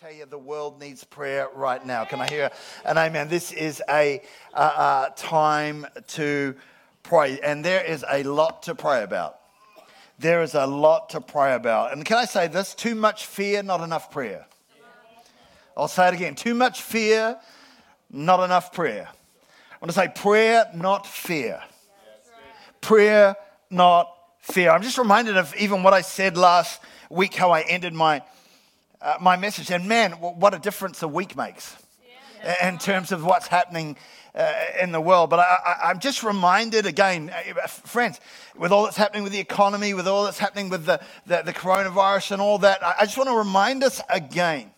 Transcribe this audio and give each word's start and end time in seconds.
tell 0.00 0.12
you 0.12 0.26
the 0.26 0.38
world 0.38 0.78
needs 0.78 1.02
prayer 1.02 1.48
right 1.56 1.84
now. 1.84 2.04
Can 2.04 2.20
I 2.20 2.28
hear 2.28 2.52
an 2.84 2.96
amen? 2.96 3.26
This 3.26 3.50
is 3.50 3.82
a 3.90 4.22
uh, 4.54 4.56
uh, 4.56 5.08
time 5.16 5.88
to 6.08 6.54
pray, 7.02 7.40
and 7.40 7.64
there 7.64 7.84
is 7.84 8.04
a 8.08 8.22
lot 8.22 8.62
to 8.64 8.76
pray 8.76 9.02
about. 9.02 9.40
There 10.16 10.40
is 10.42 10.54
a 10.54 10.66
lot 10.66 11.10
to 11.10 11.20
pray 11.20 11.52
about. 11.52 11.92
And 11.92 12.04
can 12.04 12.16
I 12.16 12.26
say 12.26 12.46
this? 12.46 12.76
Too 12.76 12.94
much 12.94 13.26
fear, 13.26 13.60
not 13.64 13.80
enough 13.80 14.12
prayer. 14.12 14.46
I'll 15.76 15.88
say 15.88 16.06
it 16.06 16.14
again. 16.14 16.36
Too 16.36 16.54
much 16.54 16.82
fear, 16.82 17.36
not 18.08 18.44
enough 18.44 18.72
prayer. 18.72 19.08
I 19.10 19.76
want 19.80 19.90
to 19.90 19.98
say 19.98 20.12
prayer, 20.14 20.70
not 20.76 21.08
fear. 21.08 21.60
Prayer, 22.80 23.34
not 23.68 24.14
fear. 24.42 24.70
I'm 24.70 24.82
just 24.82 24.98
reminded 24.98 25.36
of 25.36 25.52
even 25.56 25.82
what 25.82 25.92
I 25.92 26.02
said 26.02 26.36
last 26.36 26.80
week, 27.10 27.34
how 27.34 27.50
I 27.50 27.62
ended 27.62 27.94
my 27.94 28.22
uh, 29.00 29.16
my 29.20 29.36
message. 29.36 29.70
And 29.70 29.86
man, 29.88 30.12
what 30.12 30.54
a 30.54 30.58
difference 30.58 31.02
a 31.02 31.08
week 31.08 31.36
makes 31.36 31.76
yeah. 32.42 32.68
in 32.68 32.78
terms 32.78 33.12
of 33.12 33.24
what's 33.24 33.46
happening 33.46 33.96
uh, 34.34 34.52
in 34.80 34.92
the 34.92 35.00
world. 35.00 35.30
But 35.30 35.40
I, 35.40 35.90
am 35.90 35.98
just 35.98 36.22
reminded 36.22 36.86
again, 36.86 37.30
uh, 37.30 37.66
friends, 37.66 38.20
with 38.56 38.72
all 38.72 38.84
that's 38.84 38.96
happening 38.96 39.22
with 39.22 39.32
the 39.32 39.40
economy, 39.40 39.94
with 39.94 40.06
all 40.06 40.24
that's 40.24 40.38
happening 40.38 40.68
with 40.68 40.84
the, 40.84 41.00
the, 41.26 41.42
the 41.42 41.52
coronavirus 41.52 42.32
and 42.32 42.42
all 42.42 42.58
that, 42.58 42.78
I 42.82 43.04
just 43.04 43.16
want 43.16 43.30
to 43.30 43.36
remind 43.36 43.82
us 43.84 44.00
again 44.08 44.70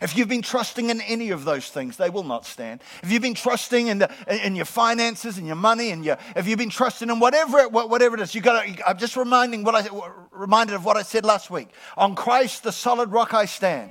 if 0.00 0.16
you've 0.16 0.28
been 0.28 0.42
trusting 0.42 0.90
in 0.90 1.00
any 1.00 1.30
of 1.30 1.44
those 1.44 1.68
things, 1.68 1.96
they 1.96 2.10
will 2.10 2.24
not 2.24 2.44
stand. 2.44 2.82
If 3.02 3.10
you've 3.10 3.22
been 3.22 3.34
trusting 3.34 3.86
in, 3.86 3.98
the, 3.98 4.10
in 4.44 4.54
your 4.54 4.64
finances 4.64 5.38
and 5.38 5.46
your 5.46 5.56
money, 5.56 5.90
and 5.90 6.04
your, 6.04 6.18
if 6.34 6.46
you've 6.46 6.58
been 6.58 6.70
trusting 6.70 7.08
in 7.08 7.18
whatever 7.18 7.58
it, 7.58 7.72
whatever 7.72 8.16
it 8.16 8.20
is, 8.20 8.34
you 8.34 8.40
got. 8.40 8.66
I'm 8.86 8.98
just 8.98 9.16
reminding 9.16 9.64
what 9.64 9.74
I 9.74 9.88
reminded 10.32 10.74
of 10.74 10.84
what 10.84 10.96
I 10.96 11.02
said 11.02 11.24
last 11.24 11.50
week. 11.50 11.68
On 11.96 12.14
Christ, 12.14 12.62
the 12.62 12.72
solid 12.72 13.10
rock 13.10 13.34
I 13.34 13.46
stand. 13.46 13.90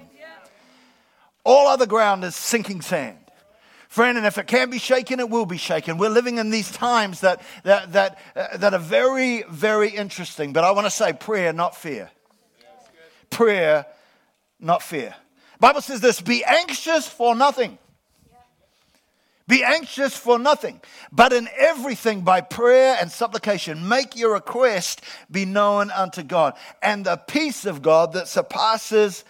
All 1.44 1.68
other 1.68 1.86
ground 1.86 2.24
is 2.24 2.36
sinking 2.36 2.82
sand. 2.82 3.20
Friend, 3.88 4.18
and 4.18 4.28
if 4.28 4.38
it 4.38 4.48
can 4.48 4.70
be 4.70 4.80
shaken, 4.80 5.20
it 5.20 5.30
will 5.30 5.46
be 5.46 5.58
shaken. 5.58 5.98
We're 5.98 6.10
living 6.10 6.38
in 6.38 6.50
these 6.50 6.70
times 6.70 7.22
that, 7.22 7.42
that, 7.64 7.94
that, 7.94 8.20
uh, 8.36 8.58
that 8.58 8.74
are 8.74 8.80
very, 8.80 9.44
very 9.44 9.90
interesting. 9.90 10.52
But 10.52 10.66
I 10.66 10.72
want 10.72 10.86
to 10.86 10.92
say 10.92 11.14
prayer, 11.14 11.54
not 11.54 11.78
fear. 11.78 12.12
Prayer, 13.30 13.86
not 14.60 14.82
fear. 14.82 15.16
Bible 15.60 15.82
says 15.82 16.02
this 16.02 16.22
be 16.22 16.44
anxious 16.44 17.08
for 17.08 17.36
nothing. 17.36 17.78
Be 19.48 19.64
anxious 19.64 20.18
for 20.18 20.40
nothing, 20.40 20.82
but 21.12 21.32
in 21.32 21.48
everything 21.56 22.22
by 22.22 22.42
prayer 22.42 22.98
and 23.00 23.12
supplication, 23.12 23.88
make 23.88 24.16
your 24.16 24.34
request 24.34 25.02
be 25.30 25.46
known 25.46 25.92
unto 25.92 26.24
God. 26.24 26.56
And 26.82 27.06
the 27.06 27.18
peace 27.18 27.68
of 27.68 27.84
God 27.84 28.14
that 28.14 28.28
surpasses 28.28 29.24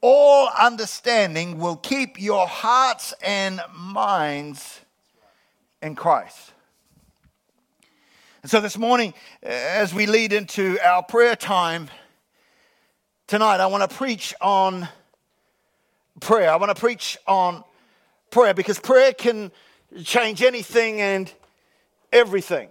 all 0.00 0.48
understanding 0.56 1.58
will 1.58 1.74
keep 1.74 2.20
your 2.20 2.46
hearts 2.46 3.12
and 3.20 3.60
minds 3.76 4.82
in 5.82 5.96
Christ. 5.96 6.52
And 8.42 8.50
so 8.50 8.60
this 8.60 8.78
morning, 8.78 9.14
uh, 9.44 9.48
as 9.48 9.92
we 9.92 10.06
lead 10.06 10.32
into 10.32 10.78
our 10.80 11.02
prayer 11.02 11.34
time 11.34 11.90
tonight, 13.26 13.58
I 13.58 13.66
want 13.66 13.90
to 13.90 13.96
preach 13.96 14.32
on 14.40 14.88
prayer. 16.20 16.50
I 16.50 16.56
want 16.56 16.74
to 16.74 16.80
preach 16.80 17.16
on 17.26 17.64
prayer 18.30 18.54
because 18.54 18.78
prayer 18.78 19.12
can 19.12 19.50
change 20.04 20.42
anything 20.42 21.00
and 21.00 21.32
everything. 22.12 22.68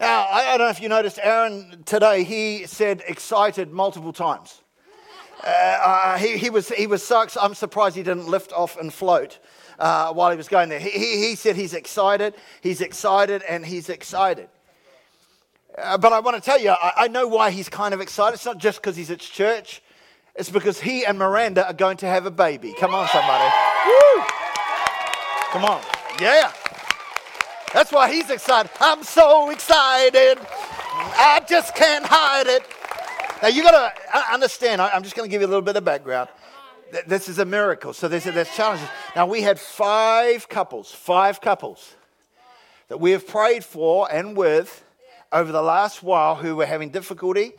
Now, 0.00 0.26
I 0.30 0.56
don't 0.56 0.66
know 0.66 0.70
if 0.70 0.80
you 0.80 0.88
noticed, 0.88 1.18
Aaron 1.20 1.82
today, 1.84 2.22
he 2.22 2.66
said 2.66 3.02
excited 3.08 3.72
multiple 3.72 4.12
times. 4.12 4.62
Uh, 5.42 5.46
uh, 5.48 6.18
he, 6.18 6.36
he, 6.36 6.50
was, 6.50 6.68
he 6.68 6.86
was 6.86 7.04
so 7.04 7.26
I'm 7.40 7.54
surprised 7.54 7.96
he 7.96 8.02
didn't 8.02 8.28
lift 8.28 8.52
off 8.52 8.76
and 8.78 8.92
float 8.92 9.38
uh, 9.78 10.12
while 10.12 10.30
he 10.30 10.36
was 10.36 10.48
going 10.48 10.68
there. 10.68 10.78
He, 10.78 10.90
he, 10.90 11.28
he, 11.28 11.34
said 11.34 11.56
he's 11.56 11.74
excited, 11.74 12.34
he's 12.60 12.80
excited, 12.80 13.42
and 13.48 13.64
he's 13.64 13.88
excited. 13.88 14.48
Uh, 15.76 15.98
but 15.98 16.12
I 16.12 16.20
want 16.20 16.36
to 16.36 16.42
tell 16.42 16.60
you, 16.60 16.70
I, 16.70 16.92
I 16.96 17.08
know 17.08 17.28
why 17.28 17.50
he's 17.50 17.68
kind 17.68 17.94
of 17.94 18.00
excited. 18.00 18.34
It's 18.34 18.44
not 18.44 18.58
just 18.58 18.80
because 18.80 18.96
he's 18.96 19.10
at 19.10 19.20
church, 19.20 19.80
it's 20.38 20.50
because 20.50 20.80
he 20.80 21.04
and 21.04 21.18
Miranda 21.18 21.66
are 21.66 21.72
going 21.72 21.96
to 21.98 22.06
have 22.06 22.24
a 22.24 22.30
baby. 22.30 22.72
Come 22.78 22.94
on, 22.94 23.08
somebody. 23.08 23.52
Woo! 23.86 24.22
Come 25.50 25.64
on. 25.64 25.82
Yeah. 26.20 26.52
That's 27.74 27.90
why 27.90 28.12
he's 28.12 28.30
excited. 28.30 28.70
I'm 28.80 29.02
so 29.02 29.50
excited. 29.50 30.38
I 30.40 31.42
just 31.48 31.74
can't 31.74 32.04
hide 32.06 32.46
it. 32.46 32.62
Now, 33.42 33.48
you 33.48 33.64
got 33.64 33.92
to 33.92 34.32
understand, 34.32 34.80
I'm 34.80 35.02
just 35.02 35.16
going 35.16 35.28
to 35.28 35.30
give 35.30 35.40
you 35.40 35.46
a 35.46 35.50
little 35.50 35.62
bit 35.62 35.76
of 35.76 35.84
background. 35.84 36.28
This 37.06 37.28
is 37.28 37.40
a 37.40 37.44
miracle. 37.44 37.92
So 37.92 38.06
there's, 38.06 38.24
there's 38.24 38.54
challenges. 38.54 38.88
Now, 39.16 39.26
we 39.26 39.42
had 39.42 39.58
five 39.58 40.48
couples, 40.48 40.92
five 40.92 41.40
couples 41.40 41.96
that 42.86 43.00
we 43.00 43.10
have 43.10 43.26
prayed 43.26 43.64
for 43.64 44.10
and 44.10 44.36
with 44.36 44.84
over 45.32 45.50
the 45.50 45.62
last 45.62 46.02
while 46.02 46.36
who 46.36 46.54
were 46.54 46.66
having 46.66 46.90
difficulty 46.90 47.54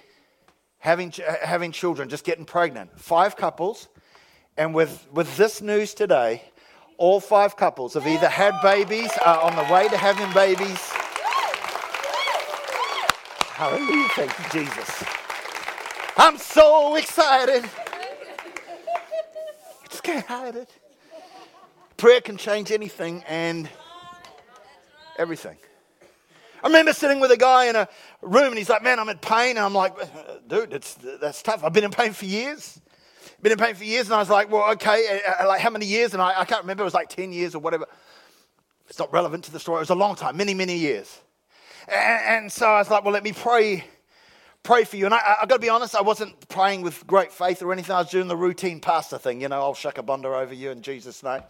having, 0.79 1.13
uh, 1.25 1.35
having 1.41 1.71
children, 1.71 2.09
just 2.09 2.23
getting 2.23 2.45
pregnant. 2.45 2.99
Five 2.99 3.35
couples. 3.35 3.87
And 4.57 4.73
with, 4.73 5.07
with 5.13 5.37
this 5.37 5.61
news 5.61 5.93
today, 5.93 6.43
all 6.97 7.19
five 7.19 7.55
couples 7.55 7.93
have 7.93 8.07
either 8.07 8.27
had 8.27 8.59
babies, 8.61 9.09
are 9.25 9.41
on 9.41 9.55
the 9.55 9.73
way 9.73 9.87
to 9.87 9.97
having 9.97 10.31
babies. 10.33 10.79
Hallelujah. 13.55 14.09
Thank 14.15 14.39
you, 14.39 14.65
Jesus. 14.65 15.03
I'm 16.17 16.37
so 16.37 16.95
excited. 16.95 17.63
I 17.63 18.07
just 19.89 20.03
can't 20.03 20.25
hide 20.25 20.55
it. 20.55 20.69
Prayer 21.97 22.21
can 22.21 22.37
change 22.37 22.71
anything 22.71 23.23
and 23.27 23.69
everything. 25.17 25.57
I 26.63 26.67
remember 26.67 26.93
sitting 26.93 27.19
with 27.19 27.31
a 27.31 27.37
guy 27.37 27.65
in 27.65 27.75
a 27.75 27.87
room 28.21 28.47
and 28.47 28.57
he's 28.57 28.69
like, 28.69 28.83
Man, 28.83 28.99
I'm 28.99 29.09
in 29.09 29.17
pain. 29.17 29.51
And 29.51 29.59
I'm 29.59 29.73
like, 29.73 29.93
Dude, 30.47 30.71
that's, 30.71 30.95
that's 30.95 31.41
tough. 31.41 31.63
I've 31.63 31.73
been 31.73 31.83
in 31.83 31.91
pain 31.91 32.13
for 32.13 32.25
years. 32.25 32.79
Been 33.41 33.53
in 33.53 33.57
pain 33.57 33.75
for 33.75 33.83
years. 33.83 34.05
And 34.07 34.15
I 34.15 34.19
was 34.19 34.29
like, 34.29 34.51
Well, 34.51 34.71
okay, 34.73 35.21
uh, 35.25 35.43
uh, 35.43 35.47
like 35.47 35.61
how 35.61 35.69
many 35.69 35.85
years? 35.85 36.13
And 36.13 36.21
I, 36.21 36.41
I 36.41 36.45
can't 36.45 36.61
remember. 36.61 36.83
It 36.83 36.85
was 36.85 36.93
like 36.93 37.09
10 37.09 37.31
years 37.31 37.55
or 37.55 37.59
whatever. 37.59 37.85
It's 38.87 38.99
not 38.99 39.11
relevant 39.13 39.45
to 39.45 39.51
the 39.51 39.59
story. 39.59 39.77
It 39.77 39.81
was 39.81 39.89
a 39.91 39.95
long 39.95 40.15
time, 40.15 40.35
many, 40.35 40.53
many 40.53 40.75
years. 40.77 41.19
And, 41.87 42.43
and 42.43 42.51
so 42.51 42.67
I 42.67 42.79
was 42.79 42.89
like, 42.89 43.03
Well, 43.03 43.13
let 43.13 43.23
me 43.23 43.33
pray. 43.33 43.85
Pray 44.61 44.83
for 44.83 44.97
you. 44.97 45.05
And 45.05 45.13
I, 45.13 45.35
I 45.41 45.45
got 45.45 45.55
to 45.55 45.59
be 45.59 45.69
honest, 45.69 45.95
I 45.95 46.01
wasn't 46.01 46.49
praying 46.49 46.81
with 46.81 47.07
great 47.07 47.31
faith 47.31 47.61
or 47.61 47.71
anything. 47.71 47.95
I 47.95 47.99
was 47.99 48.09
doing 48.09 48.27
the 48.27 48.35
routine 48.35 48.81
pastor 48.81 49.17
thing, 49.17 49.41
you 49.41 49.47
know, 49.47 49.61
I'll 49.61 49.73
shuck 49.73 49.97
a 49.97 50.03
bunda 50.03 50.27
over 50.27 50.53
you 50.53 50.71
in 50.71 50.81
Jesus' 50.81 51.23
name. 51.23 51.41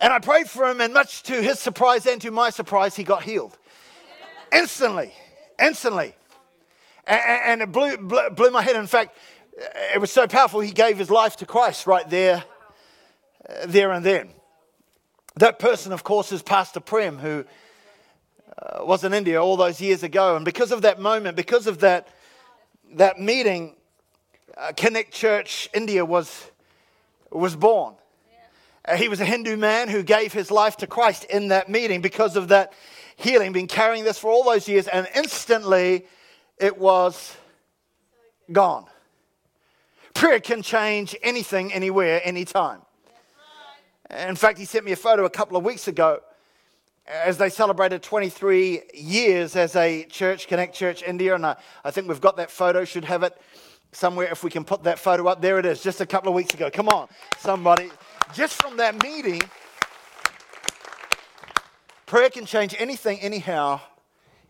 And 0.00 0.12
I 0.12 0.18
prayed 0.18 0.48
for 0.48 0.68
him, 0.68 0.80
and 0.80 0.94
much 0.94 1.22
to 1.24 1.42
his 1.42 1.58
surprise 1.58 2.06
and 2.06 2.20
to 2.22 2.30
my 2.30 2.50
surprise, 2.50 2.96
he 2.96 3.04
got 3.04 3.22
healed. 3.22 3.56
Instantly. 4.50 5.12
Instantly. 5.60 6.14
And, 7.06 7.20
and 7.44 7.62
it 7.62 7.72
blew, 7.72 7.96
blew, 8.30 8.50
my 8.50 8.62
head. 8.62 8.76
In 8.76 8.86
fact, 8.86 9.16
it 9.94 10.00
was 10.00 10.10
so 10.10 10.26
powerful, 10.26 10.60
he 10.60 10.72
gave 10.72 10.96
his 10.96 11.10
life 11.10 11.36
to 11.36 11.46
Christ 11.46 11.86
right 11.86 12.08
there, 12.08 12.42
uh, 13.48 13.66
there 13.66 13.92
and 13.92 14.04
then. 14.04 14.30
That 15.36 15.58
person, 15.58 15.92
of 15.92 16.02
course, 16.02 16.32
is 16.32 16.42
Pastor 16.42 16.80
Prem, 16.80 17.18
who 17.18 17.44
uh, 18.58 18.84
was 18.84 19.04
in 19.04 19.12
India 19.12 19.42
all 19.42 19.56
those 19.56 19.82
years 19.82 20.02
ago. 20.02 20.34
And 20.34 20.44
because 20.46 20.72
of 20.72 20.82
that 20.82 20.98
moment, 20.98 21.36
because 21.36 21.66
of 21.66 21.80
that, 21.80 22.08
that 22.94 23.18
meeting, 23.18 23.76
uh, 24.56 24.72
Connect 24.76 25.12
Church 25.12 25.68
India 25.74 26.04
was, 26.04 26.50
was 27.30 27.54
born. 27.54 27.94
Uh, 28.84 28.96
he 28.96 29.08
was 29.08 29.20
a 29.20 29.24
Hindu 29.24 29.56
man 29.56 29.88
who 29.88 30.02
gave 30.02 30.32
his 30.32 30.50
life 30.50 30.78
to 30.78 30.86
Christ 30.86 31.24
in 31.24 31.48
that 31.48 31.68
meeting 31.68 32.00
because 32.00 32.36
of 32.36 32.48
that 32.48 32.72
healing, 33.16 33.52
been 33.52 33.66
carrying 33.66 34.04
this 34.04 34.18
for 34.18 34.30
all 34.30 34.44
those 34.44 34.68
years, 34.68 34.88
and 34.88 35.06
instantly 35.14 36.06
it 36.58 36.78
was 36.78 37.36
gone. 38.50 38.86
Prayer 40.14 40.40
can 40.40 40.62
change 40.62 41.14
anything, 41.22 41.72
anywhere, 41.72 42.20
anytime. 42.24 42.80
In 44.10 44.36
fact, 44.36 44.58
he 44.58 44.64
sent 44.64 44.84
me 44.84 44.92
a 44.92 44.96
photo 44.96 45.24
a 45.24 45.30
couple 45.30 45.56
of 45.56 45.64
weeks 45.64 45.86
ago 45.86 46.20
as 47.06 47.38
they 47.38 47.48
celebrated 47.48 48.02
23 48.02 48.82
years 48.94 49.56
as 49.56 49.76
a 49.76 50.04
church, 50.04 50.48
Connect 50.48 50.74
Church 50.74 51.02
India, 51.02 51.34
and 51.34 51.44
I, 51.44 51.56
I 51.84 51.90
think 51.90 52.08
we've 52.08 52.20
got 52.20 52.36
that 52.36 52.50
photo, 52.50 52.84
should 52.84 53.04
have 53.04 53.22
it 53.22 53.36
somewhere 53.92 54.28
if 54.30 54.44
we 54.44 54.50
can 54.50 54.64
put 54.64 54.84
that 54.84 54.98
photo 54.98 55.26
up. 55.26 55.40
There 55.40 55.58
it 55.58 55.66
is, 55.66 55.82
just 55.82 56.00
a 56.00 56.06
couple 56.06 56.28
of 56.28 56.34
weeks 56.34 56.54
ago. 56.54 56.70
Come 56.70 56.88
on, 56.88 57.08
somebody 57.38 57.90
just 58.34 58.54
from 58.54 58.76
that 58.76 59.02
meeting, 59.02 59.42
prayer 62.06 62.30
can 62.30 62.46
change 62.46 62.74
anything, 62.78 63.20
anyhow, 63.20 63.80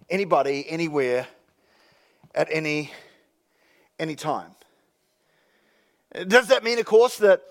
anybody, 0.09 0.69
anywhere, 0.69 1.27
at 2.35 2.49
any, 2.50 2.91
any 3.99 4.15
time. 4.15 4.50
Does 6.27 6.49
that 6.49 6.65
mean, 6.65 6.79
of 6.79 6.87
course, 6.87 7.19
that 7.19 7.43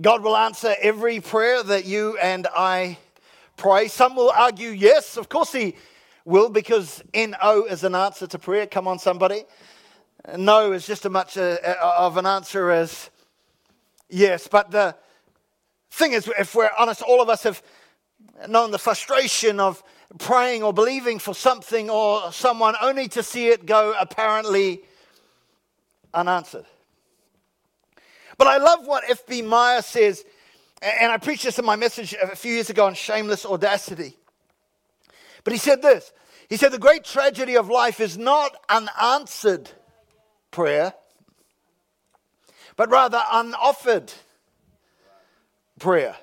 God 0.00 0.22
will 0.22 0.36
answer 0.36 0.74
every 0.80 1.20
prayer 1.20 1.62
that 1.62 1.84
you 1.84 2.16
and 2.18 2.46
I 2.54 2.98
pray? 3.56 3.88
Some 3.88 4.16
will 4.16 4.30
argue 4.30 4.70
yes, 4.70 5.16
of 5.16 5.28
course 5.28 5.52
He 5.52 5.74
will, 6.24 6.48
because 6.48 7.02
NO 7.14 7.64
is 7.68 7.84
an 7.84 7.94
answer 7.94 8.26
to 8.26 8.38
prayer. 8.38 8.66
Come 8.66 8.86
on, 8.86 8.98
somebody. 8.98 9.44
No 10.36 10.72
is 10.72 10.86
just 10.86 11.06
as 11.06 11.10
much 11.10 11.36
a, 11.36 11.58
a, 11.66 12.04
of 12.04 12.16
an 12.18 12.26
answer 12.26 12.70
as 12.70 13.10
Yes, 14.10 14.48
but 14.48 14.72
the 14.72 14.96
thing 15.90 16.12
is, 16.12 16.30
if 16.38 16.54
we're 16.54 16.70
honest, 16.78 17.02
all 17.02 17.20
of 17.20 17.28
us 17.28 17.42
have 17.42 17.62
known 18.48 18.70
the 18.70 18.78
frustration 18.78 19.60
of 19.60 19.82
praying 20.18 20.62
or 20.62 20.72
believing 20.72 21.18
for 21.18 21.34
something 21.34 21.90
or 21.90 22.32
someone 22.32 22.74
only 22.80 23.08
to 23.08 23.22
see 23.22 23.48
it 23.48 23.66
go 23.66 23.94
apparently 23.98 24.82
unanswered. 26.12 26.66
But 28.38 28.46
I 28.46 28.56
love 28.56 28.86
what 28.86 29.04
F.B. 29.08 29.42
Meyer 29.42 29.82
says, 29.82 30.24
and 30.82 31.12
I 31.12 31.18
preached 31.18 31.44
this 31.44 31.58
in 31.58 31.64
my 31.64 31.76
message 31.76 32.14
a 32.14 32.34
few 32.34 32.54
years 32.54 32.70
ago 32.70 32.86
on 32.86 32.94
shameless 32.94 33.44
audacity. 33.44 34.16
But 35.44 35.52
he 35.52 35.58
said 35.58 35.82
this 35.82 36.12
He 36.48 36.56
said, 36.56 36.72
The 36.72 36.78
great 36.78 37.04
tragedy 37.04 37.56
of 37.56 37.68
life 37.68 38.00
is 38.00 38.16
not 38.16 38.56
unanswered 38.68 39.70
prayer, 40.50 40.94
but 42.76 42.90
rather 42.90 43.22
unoffered 43.30 44.12
prayer. 45.80 46.16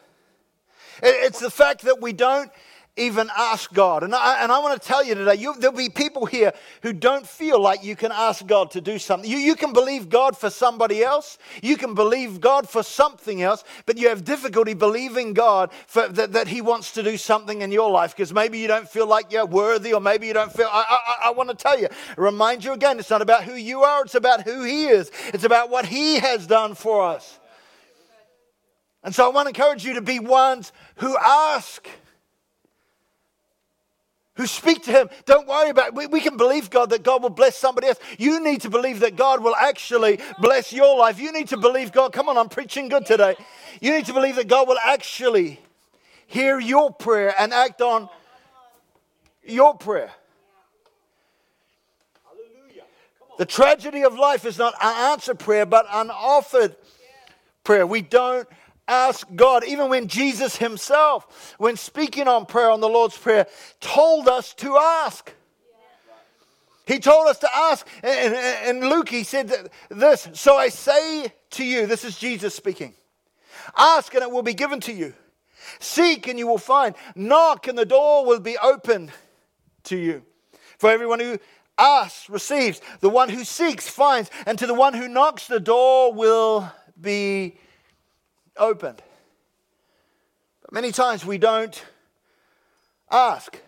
It's 1.03 1.39
the 1.39 1.51
fact 1.51 1.81
that 1.83 2.01
we 2.01 2.13
don't 2.13 2.51
even 2.97 3.29
ask 3.37 3.71
God. 3.73 4.03
And 4.03 4.13
I, 4.13 4.41
and 4.41 4.51
I 4.51 4.59
want 4.59 4.81
to 4.81 4.87
tell 4.87 5.03
you 5.03 5.13
today, 5.13 5.35
you, 5.35 5.53
there'll 5.59 5.75
be 5.75 5.89
people 5.89 6.25
here 6.25 6.51
who 6.81 6.93
don't 6.93 7.25
feel 7.25 7.61
like 7.61 7.83
you 7.83 7.95
can 7.95 8.11
ask 8.11 8.45
God 8.45 8.71
to 8.71 8.81
do 8.81 8.97
something. 8.97 9.29
You, 9.29 9.37
you 9.37 9.55
can 9.55 9.71
believe 9.71 10.09
God 10.09 10.35
for 10.35 10.49
somebody 10.49 11.03
else, 11.03 11.37
you 11.61 11.77
can 11.77 11.93
believe 11.93 12.41
God 12.41 12.67
for 12.67 12.81
something 12.81 13.41
else, 13.41 13.63
but 13.85 13.97
you 13.97 14.09
have 14.09 14.25
difficulty 14.25 14.73
believing 14.73 15.33
God 15.33 15.71
for, 15.85 16.07
that, 16.07 16.33
that 16.33 16.47
He 16.47 16.61
wants 16.61 16.91
to 16.93 17.03
do 17.03 17.17
something 17.17 17.61
in 17.61 17.71
your 17.71 17.91
life 17.91 18.15
because 18.15 18.33
maybe 18.33 18.57
you 18.57 18.67
don't 18.67 18.89
feel 18.89 19.07
like 19.07 19.31
you're 19.31 19.45
worthy 19.45 19.93
or 19.93 20.01
maybe 20.01 20.27
you 20.27 20.33
don't 20.33 20.51
feel. 20.51 20.67
I, 20.71 20.83
I, 20.89 21.27
I 21.27 21.31
want 21.31 21.49
to 21.49 21.55
tell 21.55 21.79
you, 21.79 21.87
remind 22.17 22.63
you 22.63 22.73
again, 22.73 22.99
it's 22.99 23.11
not 23.11 23.21
about 23.21 23.43
who 23.43 23.53
you 23.53 23.83
are, 23.83 24.03
it's 24.03 24.15
about 24.15 24.41
who 24.41 24.63
He 24.63 24.87
is, 24.87 25.11
it's 25.27 25.43
about 25.43 25.69
what 25.69 25.85
He 25.85 26.15
has 26.15 26.47
done 26.47 26.73
for 26.73 27.03
us. 27.03 27.39
And 29.03 29.13
so 29.13 29.25
I 29.25 29.33
want 29.33 29.45
to 29.45 29.49
encourage 29.49 29.85
you 29.85 29.93
to 29.93 30.01
be 30.01 30.19
ones 30.19 30.71
who 30.97 31.17
ask 31.17 31.87
who 34.37 34.45
speak 34.45 34.83
to 34.83 34.91
him. 34.91 35.09
Don't 35.25 35.47
worry 35.47 35.71
about 35.71 35.87
it. 35.87 35.95
We, 35.95 36.05
we, 36.05 36.21
can 36.21 36.37
believe 36.37 36.69
God 36.69 36.91
that 36.91 37.01
God 37.03 37.23
will 37.23 37.31
bless 37.31 37.57
somebody 37.57 37.87
else. 37.87 37.97
You 38.19 38.39
need 38.43 38.61
to 38.61 38.69
believe 38.69 38.99
that 38.99 39.15
God 39.15 39.43
will 39.43 39.55
actually 39.55 40.19
bless 40.39 40.71
your 40.71 40.95
life. 40.97 41.19
You 41.19 41.31
need 41.31 41.47
to 41.49 41.57
believe 41.57 41.91
God. 41.91 42.13
Come 42.13 42.29
on, 42.29 42.37
I'm 42.37 42.47
preaching 42.47 42.87
good 42.87 43.05
today. 43.05 43.35
You 43.81 43.93
need 43.93 44.05
to 44.05 44.13
believe 44.13 44.35
that 44.35 44.47
God 44.47 44.67
will 44.67 44.77
actually 44.83 45.59
hear 46.27 46.59
your 46.59 46.93
prayer 46.93 47.33
and 47.37 47.51
act 47.51 47.81
on 47.81 48.09
your 49.43 49.75
prayer. 49.75 50.11
The 53.39 53.45
tragedy 53.45 54.03
of 54.03 54.15
life 54.15 54.45
is 54.45 54.57
not 54.57 54.73
unanswered 54.81 55.39
prayer, 55.39 55.65
but 55.65 55.87
unoffered 55.87 56.75
prayer. 57.63 57.85
We 57.85 58.01
don't 58.01 58.47
ask 58.87 59.27
God, 59.35 59.63
even 59.65 59.89
when 59.89 60.07
Jesus 60.07 60.57
himself, 60.57 61.55
when 61.57 61.75
speaking 61.75 62.27
on 62.27 62.45
prayer 62.45 62.69
on 62.69 62.81
the 62.81 62.89
Lord's 62.89 63.17
Prayer, 63.17 63.47
told 63.79 64.27
us 64.27 64.53
to 64.55 64.77
ask. 64.77 65.33
He 66.85 66.99
told 66.99 67.27
us 67.27 67.39
to 67.39 67.49
ask. 67.53 67.85
And, 68.01 68.81
Luke, 68.89 69.09
he 69.09 69.23
said 69.23 69.69
this 69.89 70.29
So 70.33 70.55
I 70.55 70.69
say 70.69 71.33
to 71.51 71.63
you, 71.63 71.85
this 71.85 72.05
is 72.05 72.17
Jesus 72.17 72.55
speaking 72.55 72.93
ask 73.75 74.13
and 74.13 74.23
it 74.23 74.31
will 74.31 74.43
be 74.43 74.53
given 74.53 74.79
to 74.81 74.93
you. 74.93 75.13
Seek 75.79 76.27
and 76.27 76.39
you 76.39 76.47
will 76.47 76.57
find. 76.57 76.95
Knock 77.15 77.67
and 77.67 77.77
the 77.77 77.85
door 77.85 78.25
will 78.25 78.39
be 78.39 78.57
opened 78.57 79.11
to 79.83 79.97
you. 79.97 80.23
For 80.77 80.89
everyone 80.89 81.19
who 81.19 81.39
asks 81.77 82.29
receives. 82.29 82.81
The 83.01 83.09
one 83.09 83.29
who 83.29 83.43
seeks 83.43 83.89
finds. 83.89 84.29
And 84.45 84.57
to 84.59 84.67
the 84.67 84.73
one 84.73 84.93
who 84.93 85.07
knocks, 85.07 85.47
the 85.47 85.59
door 85.59 86.13
will 86.13 86.71
be 86.99 87.57
opened. 88.59 89.01
But 90.61 90.73
many 90.73 90.91
times 90.91 91.25
we 91.25 91.37
don't 91.37 91.83
ask. 93.09 93.59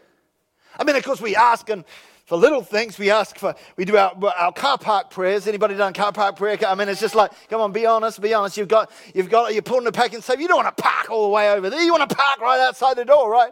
I 0.77 0.83
mean, 0.83 0.95
of 0.95 1.03
course, 1.03 1.21
we 1.21 1.35
ask 1.35 1.69
and 1.69 1.83
for 2.25 2.37
little 2.37 2.61
things. 2.61 2.99
We 2.99 3.09
ask 3.09 3.37
for, 3.37 3.55
we 3.75 3.85
do 3.85 3.97
our, 3.97 4.13
our 4.37 4.53
car 4.53 4.77
park 4.77 5.09
prayers. 5.09 5.47
Anybody 5.47 5.75
done 5.75 5.93
car 5.93 6.11
park 6.11 6.35
prayer? 6.35 6.57
I 6.67 6.75
mean, 6.75 6.87
it's 6.87 6.99
just 6.99 7.15
like, 7.15 7.31
come 7.49 7.59
on, 7.59 7.71
be 7.71 7.87
honest, 7.87 8.21
be 8.21 8.35
honest. 8.35 8.55
You've 8.55 8.67
got, 8.67 8.91
you've 9.15 9.31
got, 9.31 9.51
you're 9.53 9.63
pulling 9.63 9.85
the 9.85 9.91
pack 9.91 10.13
and 10.13 10.23
say, 10.23 10.35
you 10.37 10.47
don't 10.47 10.63
want 10.63 10.77
to 10.77 10.83
park 10.83 11.09
all 11.09 11.23
the 11.23 11.33
way 11.33 11.51
over 11.51 11.71
there. 11.71 11.81
You 11.81 11.91
want 11.91 12.07
to 12.07 12.15
park 12.15 12.39
right 12.39 12.59
outside 12.59 12.97
the 12.97 13.05
door, 13.05 13.31
right? 13.31 13.51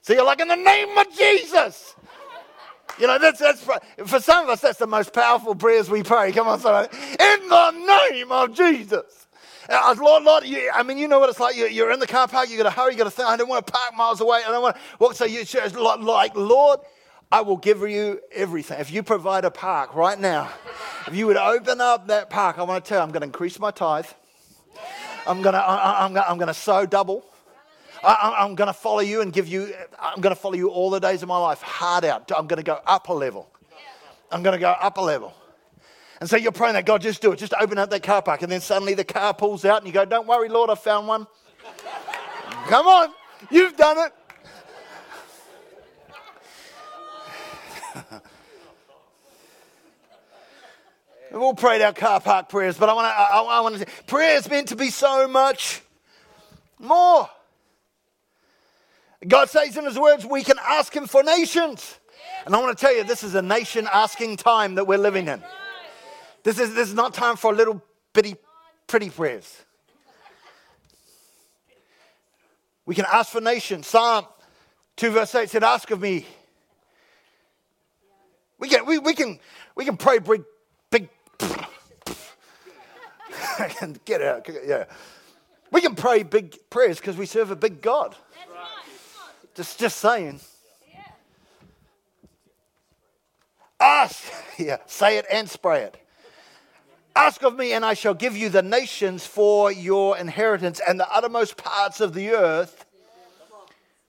So 0.00 0.12
you're 0.14 0.24
like, 0.24 0.40
in 0.40 0.48
the 0.48 0.56
name 0.56 0.98
of 0.98 1.16
Jesus. 1.16 1.94
You 2.98 3.06
know, 3.06 3.18
that's, 3.20 3.38
that's 3.38 3.62
for 4.04 4.20
some 4.20 4.44
of 4.44 4.50
us, 4.50 4.60
that's 4.60 4.78
the 4.78 4.86
most 4.88 5.12
powerful 5.12 5.54
prayers 5.54 5.88
we 5.88 6.02
pray. 6.02 6.32
Come 6.32 6.48
on, 6.48 6.58
somebody. 6.58 6.94
In 6.96 7.48
the 7.48 7.70
name 8.10 8.32
of 8.32 8.52
Jesus. 8.52 9.21
Uh, 9.72 9.94
Lord, 9.98 10.22
Lord, 10.22 10.44
you, 10.44 10.70
I 10.72 10.82
mean, 10.82 10.98
you 10.98 11.08
know 11.08 11.18
what 11.18 11.30
it's 11.30 11.40
like. 11.40 11.56
You're, 11.56 11.68
you're 11.68 11.90
in 11.92 11.98
the 11.98 12.06
car 12.06 12.28
park, 12.28 12.50
you 12.50 12.58
got 12.58 12.64
to 12.64 12.70
hurry, 12.70 12.92
you 12.92 12.98
got 12.98 13.04
to 13.04 13.10
think, 13.10 13.26
I 13.26 13.38
don't 13.38 13.48
want 13.48 13.66
to 13.66 13.72
park 13.72 13.96
miles 13.96 14.20
away. 14.20 14.42
I 14.46 14.50
don't 14.50 14.60
want 14.60 14.76
to 14.76 14.82
walk. 14.98 15.14
So 15.14 15.24
you, 15.24 15.44
like, 15.78 16.34
Lord, 16.36 16.80
I 17.30 17.40
will 17.40 17.56
give 17.56 17.80
you 17.80 18.20
everything. 18.32 18.78
If 18.78 18.90
you 18.90 19.02
provide 19.02 19.46
a 19.46 19.50
park 19.50 19.94
right 19.94 20.18
now, 20.18 20.50
if 21.06 21.14
you 21.14 21.26
would 21.26 21.38
open 21.38 21.80
up 21.80 22.08
that 22.08 22.28
park, 22.28 22.58
I 22.58 22.64
want 22.64 22.84
to 22.84 22.88
tell 22.88 22.98
you, 22.98 23.02
I'm 23.02 23.12
going 23.12 23.22
to 23.22 23.26
increase 23.26 23.58
my 23.58 23.70
tithe. 23.70 24.06
I'm 25.26 25.40
going 25.40 25.54
to, 25.54 25.60
I, 25.60 26.04
I'm, 26.04 26.14
I'm 26.18 26.36
going 26.36 26.48
to 26.48 26.54
sow 26.54 26.84
double. 26.84 27.24
I, 28.04 28.34
I'm 28.40 28.54
going 28.54 28.66
to 28.66 28.74
follow 28.74 29.00
you 29.00 29.22
and 29.22 29.32
give 29.32 29.48
you, 29.48 29.72
I'm 29.98 30.20
going 30.20 30.34
to 30.34 30.40
follow 30.40 30.54
you 30.54 30.68
all 30.68 30.90
the 30.90 31.00
days 31.00 31.22
of 31.22 31.28
my 31.28 31.38
life, 31.38 31.62
hard 31.62 32.04
out. 32.04 32.30
I'm 32.36 32.46
going 32.46 32.58
to 32.58 32.62
go 32.62 32.78
up 32.86 33.08
a 33.08 33.14
level. 33.14 33.48
I'm 34.30 34.42
going 34.42 34.54
to 34.54 34.60
go 34.60 34.70
up 34.70 34.98
a 34.98 35.00
level. 35.00 35.32
And 36.22 36.30
so 36.30 36.36
you're 36.36 36.52
praying 36.52 36.74
that 36.74 36.86
God, 36.86 37.02
just 37.02 37.20
do 37.20 37.32
it. 37.32 37.40
Just 37.40 37.52
open 37.60 37.78
up 37.78 37.90
that 37.90 38.04
car 38.04 38.22
park. 38.22 38.42
And 38.42 38.52
then 38.52 38.60
suddenly 38.60 38.94
the 38.94 39.02
car 39.02 39.34
pulls 39.34 39.64
out 39.64 39.78
and 39.78 39.88
you 39.88 39.92
go, 39.92 40.04
Don't 40.04 40.28
worry, 40.28 40.48
Lord, 40.48 40.70
I 40.70 40.76
found 40.76 41.08
one. 41.08 41.26
Come 42.68 42.86
on, 42.86 43.08
you've 43.50 43.76
done 43.76 43.98
it. 43.98 44.12
We've 51.32 51.42
all 51.42 51.54
prayed 51.54 51.82
our 51.82 51.92
car 51.92 52.20
park 52.20 52.48
prayers, 52.48 52.78
but 52.78 52.88
I 52.88 52.92
want 52.92 53.06
to. 53.06 53.10
I, 53.10 53.42
I 53.42 53.60
want 53.60 53.74
to. 53.74 53.80
Say, 53.80 53.86
prayer 54.06 54.36
is 54.36 54.48
meant 54.48 54.68
to 54.68 54.76
be 54.76 54.90
so 54.90 55.26
much 55.26 55.82
more. 56.78 57.28
God 59.26 59.50
says 59.50 59.76
in 59.76 59.86
His 59.86 59.98
words, 59.98 60.24
we 60.24 60.44
can 60.44 60.60
ask 60.64 60.94
Him 60.94 61.08
for 61.08 61.24
nations, 61.24 61.98
and 62.46 62.54
I 62.54 62.60
want 62.60 62.78
to 62.78 62.80
tell 62.80 62.94
you, 62.94 63.02
this 63.02 63.24
is 63.24 63.34
a 63.34 63.42
nation 63.42 63.88
asking 63.92 64.36
time 64.36 64.76
that 64.76 64.86
we're 64.86 64.98
living 64.98 65.26
in. 65.26 65.42
This 66.42 66.58
is, 66.58 66.74
this 66.74 66.88
is 66.88 66.94
not 66.94 67.14
time 67.14 67.36
for 67.36 67.54
little 67.54 67.82
bitty, 68.12 68.36
pretty 68.86 69.10
prayers. 69.10 69.62
We 72.84 72.94
can 72.94 73.06
ask 73.10 73.30
for 73.30 73.40
nations. 73.40 73.86
Psalm 73.86 74.26
2 74.96 75.10
verse 75.10 75.34
8 75.34 75.48
said, 75.48 75.62
Ask 75.62 75.90
of 75.90 76.00
me. 76.00 76.26
We 78.58 78.68
can, 78.68 78.86
we, 78.86 78.98
we 78.98 79.14
can, 79.14 79.38
we 79.74 79.84
can 79.84 79.96
pray 79.96 80.18
big, 80.18 80.44
big. 80.90 81.08
get 84.04 84.22
out. 84.22 84.48
Yeah. 84.64 84.84
We 85.70 85.80
can 85.80 85.94
pray 85.94 86.22
big 86.22 86.58
prayers 86.70 86.98
because 86.98 87.16
we 87.16 87.26
serve 87.26 87.50
a 87.50 87.56
big 87.56 87.80
God. 87.80 88.16
Just, 89.54 89.78
just 89.78 89.98
saying. 89.98 90.40
Ask. 93.80 94.24
Yeah, 94.58 94.76
say 94.86 95.16
it 95.16 95.24
and 95.32 95.48
spray 95.48 95.84
it. 95.84 96.01
Ask 97.14 97.42
of 97.42 97.56
me, 97.56 97.72
and 97.72 97.84
I 97.84 97.94
shall 97.94 98.14
give 98.14 98.36
you 98.36 98.48
the 98.48 98.62
nations 98.62 99.26
for 99.26 99.70
your 99.70 100.16
inheritance 100.16 100.80
and 100.86 100.98
the 100.98 101.10
uttermost 101.12 101.56
parts 101.56 102.00
of 102.00 102.14
the 102.14 102.30
earth 102.30 102.86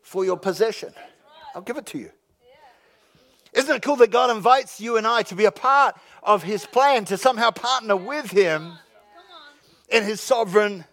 for 0.01 0.23
your 0.23 0.37
possession. 0.37 0.93
I'll 1.53 1.61
give 1.61 1.77
it 1.77 1.85
to 1.87 1.97
you. 1.97 2.11
Isn't 3.51 3.75
it 3.75 3.81
cool 3.81 3.97
that 3.97 4.09
God 4.09 4.35
invites 4.35 4.79
you 4.79 4.97
and 4.97 5.05
I 5.05 5.21
to 5.23 5.35
be 5.35 5.45
a 5.45 5.51
part 5.51 5.95
of 6.23 6.43
His 6.43 6.65
plan, 6.65 7.05
to 7.05 7.17
somehow 7.17 7.51
partner 7.51 7.95
with 7.95 8.31
Him 8.31 8.73
in 9.89 10.03
His 10.03 10.21
sovereign 10.21 10.85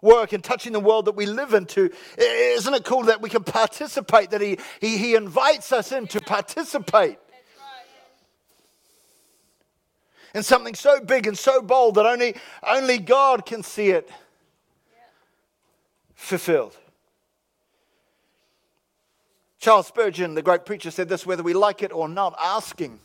work 0.00 0.32
and 0.32 0.42
touching 0.42 0.72
the 0.72 0.80
world 0.80 1.04
that 1.04 1.14
we 1.14 1.26
live 1.26 1.54
into? 1.54 1.90
Isn't 2.18 2.74
it 2.74 2.84
cool 2.84 3.04
that 3.04 3.20
we 3.20 3.28
can 3.28 3.44
participate, 3.44 4.30
that 4.30 4.40
He, 4.40 4.58
he, 4.80 4.96
he 4.96 5.14
invites 5.14 5.72
us 5.72 5.92
in 5.92 6.06
to 6.08 6.20
participate? 6.20 7.18
And 10.34 10.44
something 10.44 10.74
so 10.74 11.00
big 11.00 11.26
and 11.26 11.38
so 11.38 11.62
bold 11.62 11.94
that 11.94 12.04
only, 12.04 12.34
only 12.62 12.98
God 12.98 13.46
can 13.46 13.62
see 13.62 13.90
it 13.90 14.10
fulfilled. 16.14 16.76
Charles 19.58 19.86
Spurgeon, 19.86 20.34
the 20.34 20.42
great 20.42 20.66
preacher, 20.66 20.90
said 20.90 21.08
this 21.08 21.24
whether 21.24 21.42
we 21.42 21.54
like 21.54 21.82
it 21.82 21.92
or 21.92 22.08
not, 22.08 22.34
asking 22.42 22.98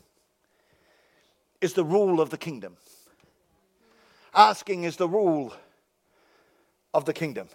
is 1.62 1.74
the 1.74 1.86
rule 1.86 2.20
of 2.20 2.32
the 2.32 2.38
kingdom. 2.38 2.76
Asking 4.34 4.84
is 4.84 4.98
the 4.98 5.08
rule 5.08 5.54
of 6.94 7.06
the 7.06 7.14
kingdom. 7.14 7.48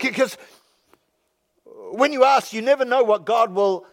Because 0.00 0.36
when 1.64 2.12
you 2.12 2.24
ask, 2.24 2.52
you 2.52 2.60
never 2.60 2.84
know 2.84 3.02
what 3.02 3.24
God 3.24 3.52
will 3.54 3.86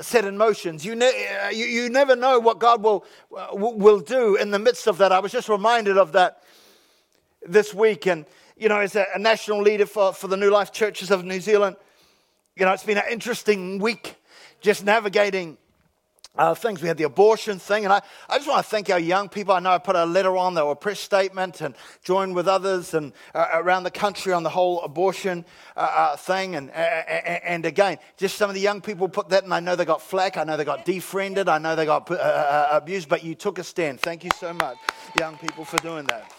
set 0.00 0.24
in 0.24 0.36
motions. 0.36 0.84
You, 0.84 0.94
ne- 0.94 1.26
uh, 1.44 1.48
you, 1.50 1.66
you 1.66 1.88
never 1.88 2.16
know 2.16 2.38
what 2.38 2.58
God 2.58 2.82
will, 2.82 3.04
uh, 3.36 3.48
will 3.52 4.00
do 4.00 4.36
in 4.36 4.50
the 4.50 4.58
midst 4.58 4.86
of 4.86 4.98
that. 4.98 5.12
I 5.12 5.18
was 5.18 5.32
just 5.32 5.48
reminded 5.48 5.98
of 5.98 6.12
that, 6.12 6.42
this 7.46 7.74
week. 7.74 8.06
And, 8.06 8.26
you 8.56 8.68
know, 8.68 8.78
as 8.78 8.96
a, 8.96 9.06
a 9.14 9.18
national 9.18 9.62
leader 9.62 9.86
for, 9.86 10.12
for 10.12 10.28
the 10.28 10.36
New 10.36 10.50
Life 10.50 10.72
Churches 10.72 11.10
of 11.10 11.24
New 11.24 11.40
Zealand, 11.40 11.76
you 12.56 12.64
know, 12.64 12.72
it's 12.72 12.84
been 12.84 12.98
an 12.98 13.04
interesting 13.10 13.78
week 13.78 14.16
just 14.60 14.84
navigating 14.84 15.56
uh, 16.38 16.54
things. 16.54 16.80
We 16.80 16.88
had 16.88 16.96
the 16.96 17.04
abortion 17.04 17.58
thing, 17.58 17.84
and 17.84 17.92
I, 17.92 18.00
I 18.28 18.38
just 18.38 18.48
want 18.48 18.64
to 18.64 18.70
thank 18.70 18.88
our 18.90 18.98
young 18.98 19.28
people. 19.28 19.52
I 19.52 19.60
know 19.60 19.70
I 19.70 19.78
put 19.78 19.96
a 19.96 20.04
letter 20.04 20.36
on 20.36 20.54
the 20.54 20.64
a 20.64 20.76
press 20.76 21.00
statement 21.00 21.60
and 21.60 21.74
joined 22.04 22.34
with 22.34 22.46
others 22.46 22.94
and 22.94 23.12
uh, 23.34 23.46
around 23.54 23.82
the 23.82 23.90
country 23.90 24.32
on 24.32 24.42
the 24.42 24.50
whole 24.50 24.80
abortion 24.82 25.44
uh, 25.76 25.80
uh 25.80 26.16
thing. 26.16 26.56
And, 26.56 26.70
and 26.70 27.66
again, 27.66 27.98
just 28.16 28.36
some 28.36 28.48
of 28.48 28.54
the 28.54 28.60
young 28.60 28.80
people 28.80 29.08
put 29.08 29.28
that, 29.30 29.44
and 29.44 29.52
I 29.52 29.60
know 29.60 29.76
they 29.76 29.84
got 29.84 30.02
flack, 30.02 30.36
I 30.36 30.44
know 30.44 30.56
they 30.56 30.64
got 30.64 30.84
defriended, 30.84 31.48
I 31.48 31.58
know 31.58 31.74
they 31.74 31.86
got 31.86 32.10
uh, 32.10 32.14
uh, 32.14 32.68
abused, 32.72 33.08
but 33.08 33.24
you 33.24 33.34
took 33.34 33.58
a 33.58 33.64
stand. 33.64 34.00
Thank 34.00 34.24
you 34.24 34.30
so 34.38 34.52
much, 34.52 34.76
young 35.18 35.36
people, 35.38 35.64
for 35.64 35.78
doing 35.78 36.04
that. 36.06 36.37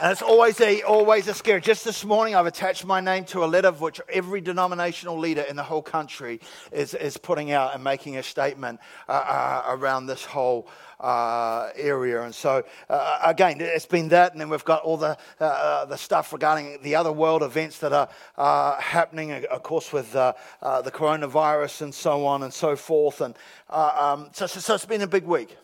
And 0.00 0.12
it's 0.12 0.22
always 0.22 0.60
a, 0.60 0.82
always 0.82 1.26
a 1.26 1.34
scare. 1.34 1.58
Just 1.58 1.84
this 1.84 2.04
morning, 2.04 2.36
I've 2.36 2.46
attached 2.46 2.84
my 2.84 3.00
name 3.00 3.24
to 3.26 3.42
a 3.42 3.46
letter 3.46 3.72
which 3.72 4.00
every 4.08 4.40
denominational 4.40 5.18
leader 5.18 5.40
in 5.42 5.56
the 5.56 5.64
whole 5.64 5.82
country 5.82 6.38
is, 6.70 6.94
is 6.94 7.16
putting 7.16 7.50
out 7.50 7.74
and 7.74 7.82
making 7.82 8.16
a 8.16 8.22
statement 8.22 8.78
uh, 9.08 9.12
uh, 9.12 9.62
around 9.70 10.06
this 10.06 10.24
whole 10.24 10.68
uh, 11.00 11.70
area. 11.74 12.22
And 12.22 12.32
so, 12.32 12.62
uh, 12.88 13.18
again, 13.24 13.56
it's 13.60 13.86
been 13.86 14.10
that, 14.10 14.30
and 14.30 14.40
then 14.40 14.50
we've 14.50 14.64
got 14.64 14.82
all 14.82 14.98
the, 14.98 15.18
uh, 15.40 15.44
uh, 15.44 15.84
the 15.86 15.98
stuff 15.98 16.32
regarding 16.32 16.80
the 16.82 16.94
other 16.94 17.10
world 17.10 17.42
events 17.42 17.80
that 17.80 17.92
are 17.92 18.80
happening, 18.80 19.32
of 19.46 19.64
course, 19.64 19.92
with 19.92 20.12
the 20.12 20.36
coronavirus 20.62 21.82
and 21.82 21.92
so 21.92 22.24
on 22.24 22.44
and 22.44 22.54
so 22.54 22.76
forth. 22.76 23.20
And 23.20 23.34
um, 23.68 24.28
so, 24.32 24.46
so, 24.46 24.60
so 24.60 24.74
it's 24.76 24.86
been 24.86 25.02
a 25.02 25.08
big 25.08 25.24
week. 25.24 25.56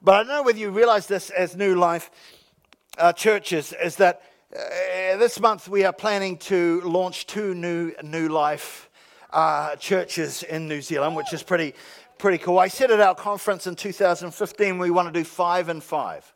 But 0.00 0.12
I 0.12 0.18
don't 0.18 0.28
know 0.28 0.42
whether 0.44 0.58
you 0.58 0.70
realize 0.70 1.08
this 1.08 1.30
as 1.30 1.56
New 1.56 1.74
Life 1.74 2.12
uh, 2.98 3.12
churches 3.12 3.72
is 3.72 3.96
that 3.96 4.22
uh, 4.54 5.16
this 5.16 5.38
month 5.40 5.68
we 5.68 5.84
are 5.84 5.92
planning 5.92 6.36
to 6.36 6.80
launch 6.82 7.26
two 7.26 7.54
new 7.54 7.92
New 8.02 8.28
Life 8.28 8.90
uh, 9.32 9.76
churches 9.76 10.42
in 10.42 10.66
New 10.66 10.82
Zealand, 10.82 11.14
which 11.14 11.32
is 11.32 11.42
pretty, 11.42 11.74
pretty 12.18 12.38
cool. 12.38 12.58
I 12.58 12.68
said 12.68 12.90
at 12.90 13.00
our 13.00 13.14
conference 13.14 13.66
in 13.66 13.76
2015 13.76 14.78
we 14.78 14.90
want 14.90 15.12
to 15.12 15.12
do 15.12 15.24
five 15.24 15.68
and 15.68 15.82
five. 15.82 16.32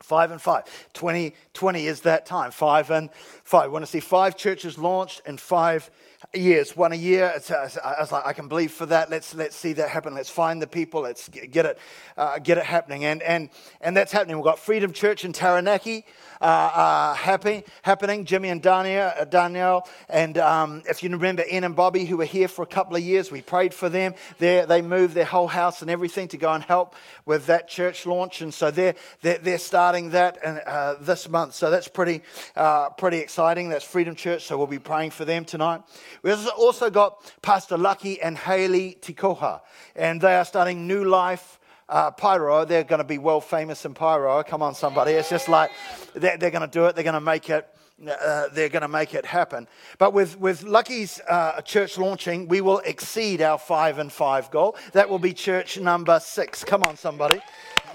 Five 0.00 0.32
and 0.32 0.40
five. 0.40 0.64
2020 0.92 1.86
is 1.86 2.02
that 2.02 2.26
time. 2.26 2.50
Five 2.50 2.90
and 2.90 3.10
five. 3.42 3.70
We 3.70 3.72
want 3.72 3.86
to 3.86 3.90
see 3.90 4.00
five 4.00 4.36
churches 4.36 4.76
launched 4.76 5.22
in 5.26 5.38
five 5.38 5.90
years, 6.32 6.76
one 6.76 6.92
a 6.92 6.96
year. 6.96 7.32
It's, 7.36 7.50
uh, 7.50 7.68
I 7.84 8.00
was 8.00 8.12
like, 8.12 8.26
I 8.26 8.32
can 8.32 8.48
believe 8.48 8.72
for 8.72 8.86
that. 8.86 9.10
Let's 9.10 9.34
let's 9.34 9.56
see 9.56 9.72
that 9.74 9.88
happen. 9.88 10.14
Let's 10.14 10.30
find 10.30 10.60
the 10.60 10.66
people. 10.66 11.02
Let's 11.02 11.28
get 11.28 11.66
it 11.66 11.78
uh, 12.16 12.38
get 12.38 12.58
it 12.58 12.64
happening. 12.64 13.04
And 13.04 13.22
and 13.22 13.50
and 13.80 13.96
that's 13.96 14.12
happening. 14.12 14.36
We've 14.36 14.44
got 14.44 14.58
Freedom 14.58 14.92
Church 14.92 15.24
in 15.24 15.32
Taranaki 15.32 16.04
uh, 16.40 16.44
uh, 16.44 17.14
happy, 17.14 17.64
happening. 17.82 18.24
Jimmy 18.24 18.50
and 18.50 18.60
Daniel, 18.60 19.10
uh, 19.16 19.24
Danielle, 19.24 19.88
and 20.08 20.36
um, 20.36 20.82
if 20.86 21.02
you 21.02 21.08
remember, 21.08 21.42
Ian 21.50 21.64
and 21.64 21.74
Bobby, 21.74 22.04
who 22.04 22.18
were 22.18 22.24
here 22.26 22.48
for 22.48 22.62
a 22.62 22.66
couple 22.66 22.96
of 22.96 23.02
years, 23.02 23.30
we 23.30 23.40
prayed 23.40 23.72
for 23.72 23.88
them. 23.88 24.14
They're, 24.38 24.66
they 24.66 24.82
moved 24.82 25.14
their 25.14 25.24
whole 25.24 25.46
house 25.46 25.80
and 25.80 25.90
everything 25.90 26.28
to 26.28 26.36
go 26.36 26.52
and 26.52 26.62
help 26.62 26.94
with 27.24 27.46
that 27.46 27.68
church 27.68 28.04
launch, 28.04 28.42
and 28.42 28.52
so 28.52 28.70
they're 28.70 28.94
they're, 29.22 29.38
they're 29.38 29.58
starting 29.58 30.10
that 30.10 30.38
uh, 30.44 30.96
this 31.00 31.28
month. 31.28 31.54
So 31.54 31.70
that's 31.70 31.88
pretty 31.88 32.22
uh, 32.56 32.90
pretty 32.90 33.18
exciting. 33.18 33.70
That's 33.70 33.84
Freedom 33.84 34.14
Church. 34.14 34.44
So 34.44 34.58
we'll 34.58 34.66
be 34.66 34.78
praying 34.78 35.12
for 35.12 35.24
them 35.24 35.44
tonight. 35.44 35.80
We've 36.22 36.46
also 36.48 36.90
got 36.90 37.32
Pastor 37.42 37.76
Lucky 37.76 38.20
and 38.20 38.36
Haley 38.36 38.98
Tikoha, 39.00 39.60
and 39.96 40.20
they 40.20 40.34
are 40.36 40.44
starting 40.44 40.86
New 40.86 41.04
Life 41.04 41.58
uh, 41.88 42.10
Paeroa, 42.10 42.66
they're 42.66 42.84
going 42.84 42.98
to 42.98 43.04
be 43.04 43.18
world 43.18 43.44
famous 43.44 43.84
in 43.84 43.94
Paeroa. 43.94 44.44
Come 44.46 44.62
on, 44.62 44.74
somebody. 44.74 45.12
It's 45.12 45.28
just 45.28 45.48
like 45.48 45.70
they're, 46.14 46.36
they're 46.36 46.50
going 46.50 46.62
to 46.62 46.66
do 46.68 46.86
it. 46.86 46.94
They're 46.94 47.04
going 47.04 47.14
to 47.14 47.20
make 47.20 47.50
it. 47.50 47.68
Uh, 48.04 48.48
they're 48.52 48.68
going 48.68 48.82
to 48.82 48.88
make 48.88 49.14
it 49.14 49.24
happen. 49.24 49.68
But 49.98 50.12
with, 50.12 50.38
with 50.40 50.64
Lucky's 50.64 51.20
uh, 51.28 51.60
church 51.60 51.96
launching, 51.96 52.48
we 52.48 52.60
will 52.60 52.80
exceed 52.80 53.40
our 53.40 53.56
five 53.56 53.98
and 53.98 54.12
five 54.12 54.50
goal. 54.50 54.76
That 54.92 55.08
will 55.08 55.20
be 55.20 55.32
church 55.32 55.78
number 55.78 56.18
six. 56.18 56.64
Come 56.64 56.82
on, 56.82 56.96
somebody. 56.96 57.40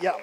Yeah. 0.01 0.13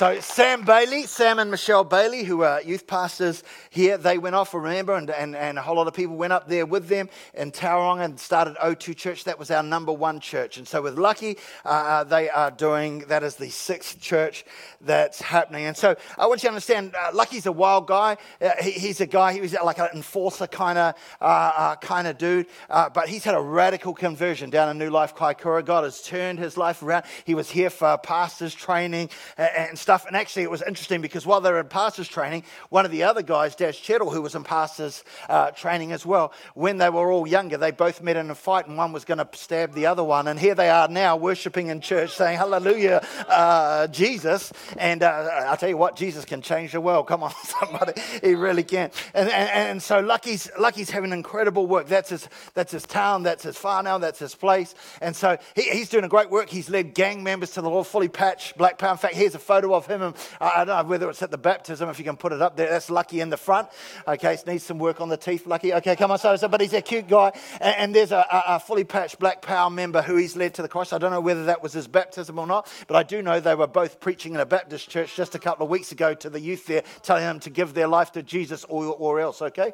So 0.00 0.18
Sam 0.20 0.62
Bailey, 0.62 1.02
Sam 1.02 1.38
and 1.38 1.50
Michelle 1.50 1.84
Bailey, 1.84 2.24
who 2.24 2.42
are 2.42 2.62
youth 2.62 2.86
pastors 2.86 3.42
here, 3.68 3.98
they 3.98 4.16
went 4.16 4.34
off, 4.34 4.54
remember, 4.54 4.94
and, 4.94 5.10
and, 5.10 5.36
and 5.36 5.58
a 5.58 5.60
whole 5.60 5.76
lot 5.76 5.88
of 5.88 5.92
people 5.92 6.16
went 6.16 6.32
up 6.32 6.48
there 6.48 6.64
with 6.64 6.88
them 6.88 7.10
in 7.34 7.52
Tauranga 7.52 8.06
and 8.06 8.18
started 8.18 8.56
O2 8.56 8.96
Church. 8.96 9.24
That 9.24 9.38
was 9.38 9.50
our 9.50 9.62
number 9.62 9.92
one 9.92 10.18
church. 10.18 10.56
And 10.56 10.66
so 10.66 10.80
with 10.80 10.96
Lucky, 10.98 11.36
uh, 11.66 11.68
uh, 11.68 12.04
they 12.04 12.30
are 12.30 12.50
doing, 12.50 13.00
that 13.08 13.22
is 13.22 13.34
the 13.36 13.50
sixth 13.50 14.00
church 14.00 14.46
that's 14.80 15.20
happening. 15.20 15.66
And 15.66 15.76
so 15.76 15.94
I 16.16 16.26
want 16.26 16.42
you 16.42 16.46
to 16.46 16.52
understand, 16.52 16.94
uh, 16.98 17.10
Lucky's 17.12 17.44
a 17.44 17.52
wild 17.52 17.86
guy. 17.86 18.16
Uh, 18.40 18.52
he, 18.62 18.70
he's 18.70 19.02
a 19.02 19.06
guy, 19.06 19.34
he 19.34 19.42
was 19.42 19.52
like 19.52 19.80
an 19.80 19.88
enforcer 19.94 20.46
kind 20.46 20.78
of 20.78 20.94
uh, 21.20 21.24
uh, 21.24 21.76
kind 21.76 22.06
of 22.06 22.16
dude, 22.16 22.46
but 22.70 23.06
he's 23.06 23.24
had 23.24 23.34
a 23.34 23.42
radical 23.42 23.92
conversion 23.92 24.48
down 24.48 24.70
in 24.70 24.78
New 24.78 24.88
Life 24.88 25.14
Kaikoura. 25.14 25.62
God 25.62 25.84
has 25.84 26.00
turned 26.00 26.38
his 26.38 26.56
life 26.56 26.82
around. 26.82 27.04
He 27.26 27.34
was 27.34 27.50
here 27.50 27.68
for 27.68 27.98
pastors 27.98 28.54
training 28.54 29.10
and, 29.36 29.50
and 29.54 29.78
stuff 29.78 29.89
stuff. 29.90 30.06
And 30.06 30.14
actually, 30.14 30.44
it 30.44 30.50
was 30.52 30.62
interesting 30.62 31.00
because 31.00 31.26
while 31.26 31.40
they 31.40 31.50
were 31.50 31.58
in 31.58 31.66
pastors 31.66 32.06
training, 32.06 32.44
one 32.68 32.84
of 32.84 32.92
the 32.92 33.02
other 33.02 33.22
guys, 33.22 33.56
Daz 33.56 33.74
Chettle, 33.74 34.12
who 34.12 34.22
was 34.22 34.36
in 34.36 34.44
pastors 34.44 35.02
uh, 35.28 35.50
training 35.50 35.90
as 35.90 36.06
well, 36.06 36.32
when 36.54 36.78
they 36.78 36.88
were 36.88 37.10
all 37.10 37.26
younger, 37.26 37.56
they 37.56 37.72
both 37.72 38.00
met 38.00 38.14
in 38.14 38.30
a 38.30 38.36
fight 38.36 38.68
and 38.68 38.78
one 38.78 38.92
was 38.92 39.04
going 39.04 39.18
to 39.18 39.28
stab 39.32 39.74
the 39.74 39.86
other 39.86 40.04
one. 40.04 40.28
And 40.28 40.38
here 40.38 40.54
they 40.54 40.70
are 40.70 40.86
now 40.86 41.16
worshiping 41.16 41.70
in 41.70 41.80
church 41.80 42.12
saying, 42.12 42.38
Hallelujah, 42.38 43.04
uh, 43.28 43.88
Jesus. 43.88 44.52
And 44.78 45.02
uh, 45.02 45.28
I'll 45.48 45.56
tell 45.56 45.68
you 45.68 45.76
what, 45.76 45.96
Jesus 45.96 46.24
can 46.24 46.40
change 46.40 46.70
the 46.70 46.80
world. 46.80 47.08
Come 47.08 47.24
on, 47.24 47.32
somebody. 47.42 48.00
He 48.22 48.36
really 48.36 48.62
can. 48.62 48.92
And, 49.12 49.28
and, 49.28 49.50
and 49.50 49.82
so 49.82 49.98
Lucky's, 49.98 50.48
Lucky's 50.56 50.90
having 50.90 51.10
incredible 51.10 51.66
work. 51.66 51.88
That's 51.88 52.10
his, 52.10 52.28
that's 52.54 52.70
his 52.70 52.84
town, 52.84 53.24
that's 53.24 53.42
his 53.42 53.60
now 53.64 53.98
that's 53.98 54.20
his 54.20 54.36
place. 54.36 54.72
And 55.00 55.16
so 55.16 55.36
he, 55.56 55.62
he's 55.62 55.88
doing 55.88 56.04
a 56.04 56.08
great 56.08 56.30
work. 56.30 56.48
He's 56.48 56.70
led 56.70 56.94
gang 56.94 57.24
members 57.24 57.50
to 57.52 57.60
the 57.60 57.68
Lord, 57.68 57.88
fully 57.88 58.08
patched 58.08 58.56
black 58.56 58.78
power. 58.78 58.92
In 58.92 58.98
fact, 58.98 59.16
here's 59.16 59.34
a 59.34 59.40
photo 59.40 59.74
of 59.74 59.79
of 59.80 60.00
him. 60.00 60.14
I 60.40 60.64
don't 60.64 60.84
know 60.84 60.88
whether 60.88 61.08
it's 61.10 61.22
at 61.22 61.30
the 61.30 61.38
baptism, 61.38 61.88
if 61.88 61.98
you 61.98 62.04
can 62.04 62.16
put 62.16 62.32
it 62.32 62.42
up 62.42 62.56
there. 62.56 62.68
That's 62.68 62.90
Lucky 62.90 63.20
in 63.20 63.30
the 63.30 63.36
front. 63.36 63.68
Okay, 64.06 64.34
it 64.34 64.46
needs 64.46 64.64
some 64.64 64.78
work 64.78 65.00
on 65.00 65.08
the 65.08 65.16
teeth, 65.16 65.46
Lucky. 65.46 65.72
Okay, 65.74 65.96
come 65.96 66.10
on. 66.10 66.18
So, 66.18 66.36
so 66.36 66.48
but 66.48 66.60
he's 66.60 66.72
a 66.72 66.82
cute 66.82 67.08
guy. 67.08 67.32
And, 67.60 67.76
and 67.76 67.94
there's 67.94 68.12
a, 68.12 68.26
a, 68.30 68.60
fully 68.60 68.84
patched 68.84 69.18
Black 69.18 69.42
Power 69.42 69.70
member 69.70 70.02
who 70.02 70.16
he's 70.16 70.36
led 70.36 70.54
to 70.54 70.62
the 70.62 70.68
cross. 70.68 70.92
I 70.92 70.98
don't 70.98 71.10
know 71.10 71.20
whether 71.20 71.46
that 71.46 71.62
was 71.62 71.72
his 71.72 71.88
baptism 71.88 72.38
or 72.38 72.46
not, 72.46 72.70
but 72.86 72.96
I 72.96 73.02
do 73.02 73.22
know 73.22 73.40
they 73.40 73.54
were 73.54 73.66
both 73.66 74.00
preaching 74.00 74.34
in 74.34 74.40
a 74.40 74.46
Baptist 74.46 74.88
church 74.88 75.16
just 75.16 75.34
a 75.34 75.38
couple 75.38 75.64
of 75.64 75.70
weeks 75.70 75.92
ago 75.92 76.14
to 76.14 76.30
the 76.30 76.40
youth 76.40 76.66
there, 76.66 76.82
telling 77.02 77.24
them 77.24 77.40
to 77.40 77.50
give 77.50 77.74
their 77.74 77.88
life 77.88 78.12
to 78.12 78.22
Jesus 78.22 78.64
or, 78.64 78.84
or 78.84 79.20
else, 79.20 79.40
okay? 79.42 79.72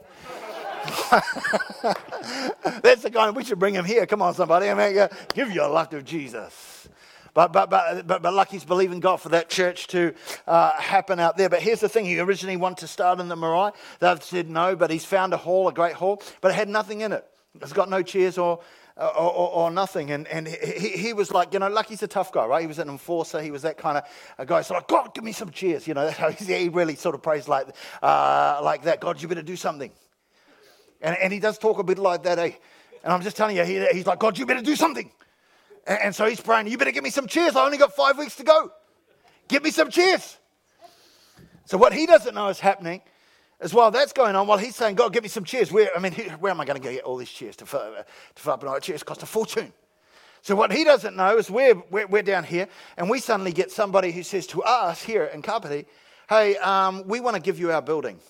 That's 2.83 3.03
the 3.03 3.11
guy, 3.13 3.31
we 3.31 3.45
should 3.45 3.59
bring 3.59 3.75
him 3.75 3.85
here. 3.85 4.07
Come 4.07 4.23
on, 4.23 4.35
somebody. 4.35 4.69
I 4.69 4.75
mean, 4.75 5.09
give 5.35 5.51
your 5.51 5.69
life 5.69 5.91
to 5.91 6.03
Jesus. 6.03 6.76
But, 7.37 7.53
but, 7.53 7.69
but, 7.69 8.07
but, 8.07 8.23
but 8.23 8.33
Lucky's 8.33 8.65
believing 8.65 8.99
God 8.99 9.19
for 9.19 9.29
that 9.29 9.51
church 9.51 9.89
to 9.89 10.15
uh, 10.47 10.73
happen 10.73 11.21
out 11.21 11.37
there. 11.37 11.51
But 11.51 11.61
here's 11.61 11.81
the 11.81 11.89
thing 11.89 12.07
he 12.07 12.19
originally 12.19 12.57
wanted 12.57 12.79
to 12.79 12.87
start 12.87 13.21
in 13.21 13.29
the 13.29 13.37
Marae. 13.37 13.73
They've 14.01 14.23
said 14.23 14.49
no, 14.49 14.75
but 14.75 14.91
he's 14.91 15.05
found 15.05 15.35
a 15.35 15.37
hall, 15.37 15.69
a 15.69 15.73
great 15.75 15.93
hall, 15.93 16.23
but 16.41 16.51
it 16.51 16.55
had 16.55 16.71
nothing 16.71 17.03
in 17.03 17.13
it. 17.13 17.27
It's 17.61 17.75
got 17.75 17.91
no 17.91 18.01
chairs 18.01 18.39
or, 18.39 18.61
or, 18.97 19.21
or, 19.21 19.51
or, 19.51 19.71
nothing. 19.71 20.13
And, 20.13 20.27
and 20.29 20.49
he, 20.49 20.89
he, 20.97 21.13
was 21.13 21.31
like, 21.31 21.53
you 21.53 21.59
know, 21.59 21.69
Lucky's 21.69 22.03
a 22.03 22.07
tough 22.07 22.33
guy, 22.33 22.47
right? 22.47 22.63
He 22.63 22.67
was 22.67 22.79
an 22.79 22.89
enforcer. 22.89 23.43
He 23.43 23.51
was 23.51 23.61
that 23.63 23.77
kind 23.77 23.99
of 23.99 24.05
a 24.39 24.47
guy. 24.47 24.63
So 24.63 24.73
like, 24.73 24.89
God, 24.89 25.13
give 25.13 25.23
me 25.23 25.33
some 25.33 25.51
cheers. 25.51 25.87
You 25.87 25.93
know, 25.93 26.09
he 26.39 26.71
really 26.71 26.95
sort 26.95 27.15
of 27.15 27.21
prays 27.21 27.49
like, 27.49 27.67
uh, 28.03 28.61
like 28.63 28.85
that. 28.85 29.01
God, 29.01 29.21
you 29.21 29.29
better 29.29 29.43
do 29.43 29.57
something. 29.57 29.91
And, 31.03 31.15
and 31.19 31.35
he 31.35 31.39
does 31.39 31.59
talk 31.59 31.79
a 31.79 31.85
bit 31.85 31.99
like 31.99 32.23
that, 32.23 32.39
eh? 32.39 32.53
And 33.05 33.13
I'm 33.13 33.21
just 33.21 33.37
telling 33.37 33.59
you, 33.59 33.65
he, 33.65 33.87
he's 33.93 34.07
like, 34.07 34.21
God, 34.21 34.39
you 34.39 34.47
better 34.47 34.63
do 34.63 34.75
something. 34.75 35.11
And, 35.87 35.99
and 36.05 36.15
so 36.15 36.27
he's 36.27 36.41
praying, 36.41 36.67
You 36.69 36.79
better 36.79 36.91
give 36.91 37.05
me 37.05 37.11
some 37.11 37.27
cheers. 37.27 37.57
I 37.57 37.65
only 37.65 37.79
got 37.79 37.95
five 37.95 38.19
weeks 38.19 38.37
to 38.37 38.45
go. 38.45 38.73
Give 39.49 39.63
me 39.63 39.71
some 39.71 39.91
cheers. 39.91 40.39
So 41.65 41.79
what 41.79 41.93
he 41.93 42.07
doesn't 42.07 42.35
know 42.35 42.49
is 42.49 42.61
happening 42.61 43.03
as 43.61 43.73
well. 43.73 43.91
that's 43.91 44.13
going 44.13 44.37
on, 44.37 44.47
while 44.47 44.59
he's 44.59 44.77
saying, 44.77 44.97
God, 44.97 45.13
give 45.13 45.23
me 45.23 45.29
some 45.29 45.45
cheers. 45.45 45.73
Where, 45.73 45.91
I 45.97 45.99
mean, 45.99 46.13
where 46.41 46.51
am 46.51 46.61
I 46.61 46.65
going 46.65 46.81
to 46.81 46.93
get 46.93 47.05
all 47.05 47.17
these 47.17 47.31
cheers 47.31 47.57
to 47.57 47.67
fill, 47.67 47.81
uh, 47.81 48.03
to 48.03 48.43
fill 48.43 48.53
up 48.53 48.63
an 48.63 48.81
Cheers 48.81 49.03
cost 49.03 49.23
a 49.23 49.27
fortune. 49.27 49.73
So 50.43 50.55
what 50.55 50.73
he 50.73 50.85
doesn't 50.85 51.17
know 51.17 51.39
is 51.39 51.51
we're, 51.51 51.75
we're, 51.91 52.07
we're, 52.07 52.23
down 52.23 52.45
here, 52.45 52.69
and 52.97 53.11
we 53.11 53.19
suddenly 53.19 53.53
get 53.53 53.73
somebody 53.73 54.13
who 54.13 54.23
says 54.23 54.47
to 54.49 54.63
us 54.63 55.03
here 55.03 55.25
in 55.25 55.43
Kapiti, 55.43 55.87
hey, 56.29 56.57
um, 56.59 57.03
we 57.07 57.19
want 57.19 57.35
to 57.35 57.43
give 57.43 57.59
you 57.59 57.73
our 57.73 57.83
building. 57.83 58.21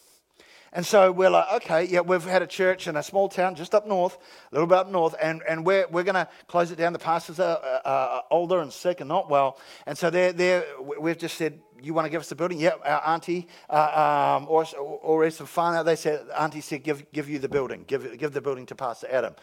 And 0.76 0.84
so 0.84 1.10
we're 1.10 1.30
like, 1.30 1.50
okay, 1.54 1.84
yeah, 1.84 2.02
we've 2.02 2.22
had 2.22 2.42
a 2.42 2.46
church 2.46 2.86
in 2.86 2.96
a 2.96 3.02
small 3.02 3.30
town 3.30 3.54
just 3.54 3.74
up 3.74 3.86
north, 3.86 4.18
a 4.52 4.54
little 4.54 4.66
bit 4.66 4.76
up 4.76 4.90
north, 4.90 5.14
and, 5.22 5.40
and 5.48 5.64
we're, 5.64 5.86
we're 5.88 6.02
going 6.02 6.16
to 6.16 6.28
close 6.48 6.70
it 6.70 6.76
down. 6.76 6.92
The 6.92 6.98
pastors 6.98 7.40
are, 7.40 7.58
are, 7.82 8.24
older 8.30 8.60
and 8.60 8.70
sick 8.70 9.00
and 9.00 9.08
not 9.08 9.30
well. 9.30 9.58
And 9.86 9.96
so 9.96 10.10
they're, 10.10 10.34
they're, 10.34 10.66
we've 11.00 11.16
just 11.16 11.38
said, 11.38 11.60
you 11.82 11.94
want 11.94 12.04
to 12.04 12.10
give 12.10 12.20
us 12.20 12.28
the 12.28 12.34
building? 12.34 12.60
Yeah, 12.60 12.72
our 12.84 13.14
auntie, 13.14 13.48
uh, 13.70 14.36
um, 14.36 14.48
or, 14.50 14.66
or, 14.78 15.24
or 15.24 15.30
fun. 15.30 15.82
They 15.86 15.96
said, 15.96 16.26
auntie 16.36 16.60
said, 16.60 16.82
give, 16.82 17.10
give 17.10 17.30
you 17.30 17.38
the 17.38 17.48
building, 17.48 17.84
give, 17.86 18.18
give 18.18 18.32
the 18.32 18.42
building 18.42 18.66
to 18.66 18.74
Pastor 18.74 19.08
Adam. 19.10 19.34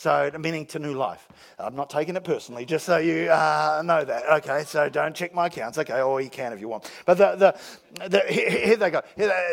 So, 0.00 0.30
meaning 0.38 0.64
to 0.68 0.78
new 0.78 0.94
life. 0.94 1.28
I'm 1.58 1.76
not 1.76 1.90
taking 1.90 2.16
it 2.16 2.24
personally, 2.24 2.64
just 2.64 2.86
so 2.86 2.96
you 2.96 3.30
uh, 3.30 3.82
know 3.84 4.02
that. 4.02 4.24
Okay, 4.38 4.64
so 4.64 4.88
don't 4.88 5.14
check 5.14 5.34
my 5.34 5.48
accounts. 5.48 5.76
Okay, 5.76 6.00
or 6.00 6.22
you 6.22 6.30
can 6.30 6.54
if 6.54 6.60
you 6.60 6.68
want. 6.68 6.90
But 7.04 7.18
the, 7.18 7.36
the, 7.98 8.08
the 8.08 8.20
here 8.20 8.76
they 8.76 8.88
go. 8.88 9.02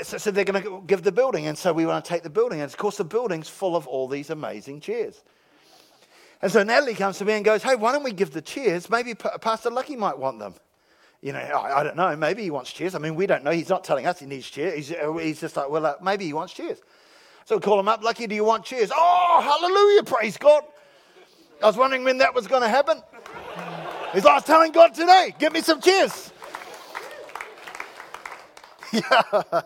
So, 0.03 0.31
they're 0.31 0.45
going 0.45 0.63
to 0.63 0.83
give 0.87 1.03
the 1.03 1.11
building, 1.11 1.47
and 1.47 1.57
so 1.57 1.73
we 1.73 1.85
want 1.85 2.05
to 2.05 2.07
take 2.07 2.23
the 2.23 2.29
building. 2.29 2.61
And 2.61 2.71
of 2.71 2.77
course, 2.77 2.95
the 2.95 3.03
building's 3.03 3.49
full 3.49 3.75
of 3.75 3.87
all 3.87 4.07
these 4.07 4.29
amazing 4.29 4.79
chairs. 4.79 5.21
And 6.41 6.49
so 6.49 6.63
Natalie 6.63 6.95
comes 6.95 7.17
to 7.17 7.25
me 7.25 7.33
and 7.33 7.43
goes, 7.43 7.61
Hey, 7.61 7.75
why 7.75 7.91
don't 7.91 8.03
we 8.03 8.13
give 8.13 8.31
the 8.31 8.41
chairs? 8.41 8.89
Maybe 8.89 9.15
Pastor 9.15 9.69
Lucky 9.69 9.97
might 9.97 10.17
want 10.17 10.39
them. 10.39 10.53
You 11.21 11.33
know, 11.33 11.39
I, 11.39 11.81
I 11.81 11.83
don't 11.83 11.97
know. 11.97 12.15
Maybe 12.15 12.43
he 12.43 12.51
wants 12.51 12.71
chairs. 12.71 12.95
I 12.95 12.99
mean, 12.99 13.15
we 13.15 13.27
don't 13.27 13.43
know. 13.43 13.51
He's 13.51 13.67
not 13.67 13.83
telling 13.83 14.05
us 14.05 14.19
he 14.19 14.27
needs 14.27 14.49
chairs. 14.49 14.75
He's, 14.75 14.91
uh, 14.93 15.11
he's 15.15 15.41
just 15.41 15.57
like, 15.57 15.69
Well, 15.69 15.85
uh, 15.85 15.95
maybe 16.01 16.23
he 16.23 16.31
wants 16.31 16.53
chairs. 16.53 16.79
So 17.47 17.61
call 17.61 17.79
him 17.79 17.87
up, 17.87 18.03
Lucky, 18.03 18.27
do 18.27 18.35
you 18.35 18.43
want 18.43 18.65
cheers? 18.65 18.91
Oh, 18.93 19.39
hallelujah, 19.41 20.03
praise 20.03 20.35
God. 20.35 20.65
I 21.63 21.67
was 21.67 21.77
wondering 21.77 22.03
when 22.03 22.17
that 22.17 22.35
was 22.35 22.45
going 22.45 22.61
to 22.61 22.67
happen. 22.67 23.01
He's 24.11 24.25
like, 24.25 24.33
I 24.33 24.35
was 24.35 24.43
telling 24.43 24.73
God 24.73 24.93
today, 24.93 25.33
give 25.39 25.53
me 25.53 25.61
some 25.61 25.79
cheers. 25.79 26.33
yeah. 28.91 29.61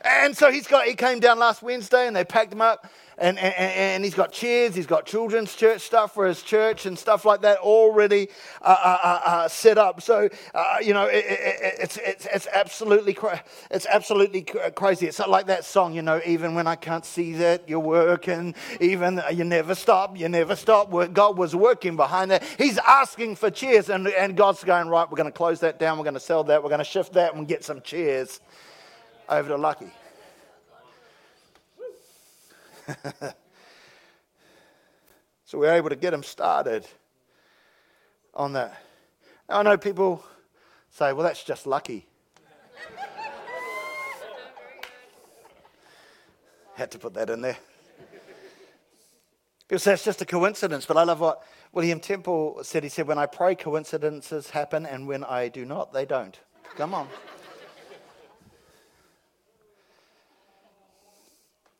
And 0.00 0.36
so 0.36 0.52
he's 0.52 0.68
got, 0.68 0.86
he 0.86 0.94
came 0.94 1.18
down 1.18 1.40
last 1.40 1.60
Wednesday 1.60 2.06
and 2.06 2.14
they 2.14 2.24
packed 2.24 2.52
him 2.52 2.60
up 2.60 2.86
and, 3.18 3.38
and, 3.38 3.54
and 3.54 4.04
he's 4.04 4.14
got 4.14 4.32
chairs, 4.32 4.74
he's 4.74 4.86
got 4.86 5.04
children's 5.04 5.54
church 5.54 5.82
stuff 5.82 6.14
for 6.14 6.26
his 6.26 6.42
church 6.42 6.86
and 6.86 6.98
stuff 6.98 7.24
like 7.24 7.42
that 7.42 7.58
already 7.58 8.28
uh, 8.62 8.76
uh, 8.82 8.98
uh, 9.02 9.20
uh 9.24 9.48
set 9.48 9.76
up. 9.76 10.00
So, 10.00 10.28
uh, 10.54 10.76
you 10.80 10.94
know, 10.94 11.06
it, 11.06 11.24
it, 11.28 11.74
it's, 11.80 11.96
it's, 11.98 12.26
it's, 12.26 12.46
absolutely 12.52 13.14
cra- 13.14 13.42
it's 13.70 13.86
absolutely 13.86 14.42
crazy. 14.42 15.06
It's 15.06 15.18
like 15.18 15.46
that 15.46 15.64
song, 15.64 15.94
you 15.94 16.02
know, 16.02 16.20
even 16.24 16.54
when 16.54 16.66
I 16.66 16.76
can't 16.76 17.04
see 17.04 17.32
that 17.34 17.68
you're 17.68 17.78
working, 17.80 18.54
even 18.80 19.20
you 19.32 19.44
never 19.44 19.74
stop, 19.74 20.16
you 20.16 20.28
never 20.28 20.54
stop. 20.54 20.90
God 21.12 21.36
was 21.36 21.54
working 21.54 21.96
behind 21.96 22.30
that. 22.30 22.44
He's 22.56 22.78
asking 22.78 23.36
for 23.36 23.50
chairs, 23.50 23.88
and, 23.90 24.06
and 24.08 24.36
God's 24.36 24.62
going, 24.62 24.88
right, 24.88 25.10
we're 25.10 25.16
going 25.16 25.30
to 25.30 25.36
close 25.36 25.60
that 25.60 25.78
down, 25.78 25.98
we're 25.98 26.04
going 26.04 26.14
to 26.14 26.20
sell 26.20 26.44
that, 26.44 26.62
we're 26.62 26.70
going 26.70 26.78
to 26.78 26.84
shift 26.84 27.14
that 27.14 27.34
and 27.34 27.48
get 27.48 27.64
some 27.64 27.80
chairs 27.80 28.40
over 29.28 29.48
to 29.48 29.56
Lucky. 29.56 29.90
so 35.44 35.58
we're 35.58 35.74
able 35.74 35.90
to 35.90 35.96
get 35.96 36.10
them 36.12 36.22
started 36.22 36.86
on 38.34 38.52
that. 38.54 38.82
Now, 39.48 39.58
I 39.60 39.62
know 39.62 39.76
people 39.76 40.24
say, 40.90 41.12
well, 41.12 41.24
that's 41.24 41.44
just 41.44 41.66
lucky. 41.66 42.06
Had 46.74 46.90
to 46.92 46.98
put 46.98 47.14
that 47.14 47.28
in 47.28 47.40
there. 47.40 47.56
Say 49.76 49.92
it's 49.92 50.04
just 50.04 50.22
a 50.22 50.24
coincidence, 50.24 50.86
but 50.86 50.96
I 50.96 51.02
love 51.02 51.20
what 51.20 51.42
William 51.72 52.00
Temple 52.00 52.60
said. 52.62 52.84
He 52.84 52.88
said, 52.88 53.06
When 53.06 53.18
I 53.18 53.26
pray, 53.26 53.54
coincidences 53.54 54.48
happen, 54.50 54.86
and 54.86 55.06
when 55.06 55.24
I 55.24 55.48
do 55.48 55.66
not, 55.66 55.92
they 55.92 56.06
don't. 56.06 56.38
Come 56.76 56.94
on. 56.94 57.06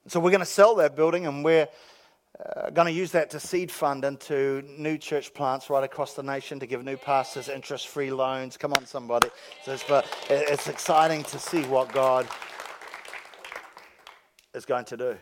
So 0.08 0.20
we're 0.20 0.30
going 0.30 0.40
to 0.40 0.46
sell 0.46 0.74
that 0.76 0.96
building 0.96 1.26
and 1.26 1.44
we're 1.44 1.68
uh, 2.38 2.70
going 2.70 2.86
to 2.86 2.92
use 2.92 3.12
that 3.12 3.28
to 3.30 3.40
seed 3.40 3.70
fund 3.70 4.06
into 4.06 4.62
new 4.78 4.96
church 4.96 5.34
plants 5.34 5.68
right 5.68 5.84
across 5.84 6.14
the 6.14 6.22
nation 6.22 6.58
to 6.60 6.66
give 6.66 6.82
new 6.82 6.96
pastors 6.96 7.50
interest 7.50 7.88
free 7.88 8.10
loans. 8.10 8.56
Come 8.56 8.72
on, 8.72 8.86
somebody. 8.86 9.28
So 9.64 9.74
it's, 9.74 9.84
but 9.84 10.06
it's 10.30 10.66
exciting 10.66 11.24
to 11.24 11.38
see 11.38 11.62
what 11.64 11.92
God 11.92 12.26
is 14.54 14.64
going 14.64 14.86
to 14.86 14.96
do. 14.96 15.18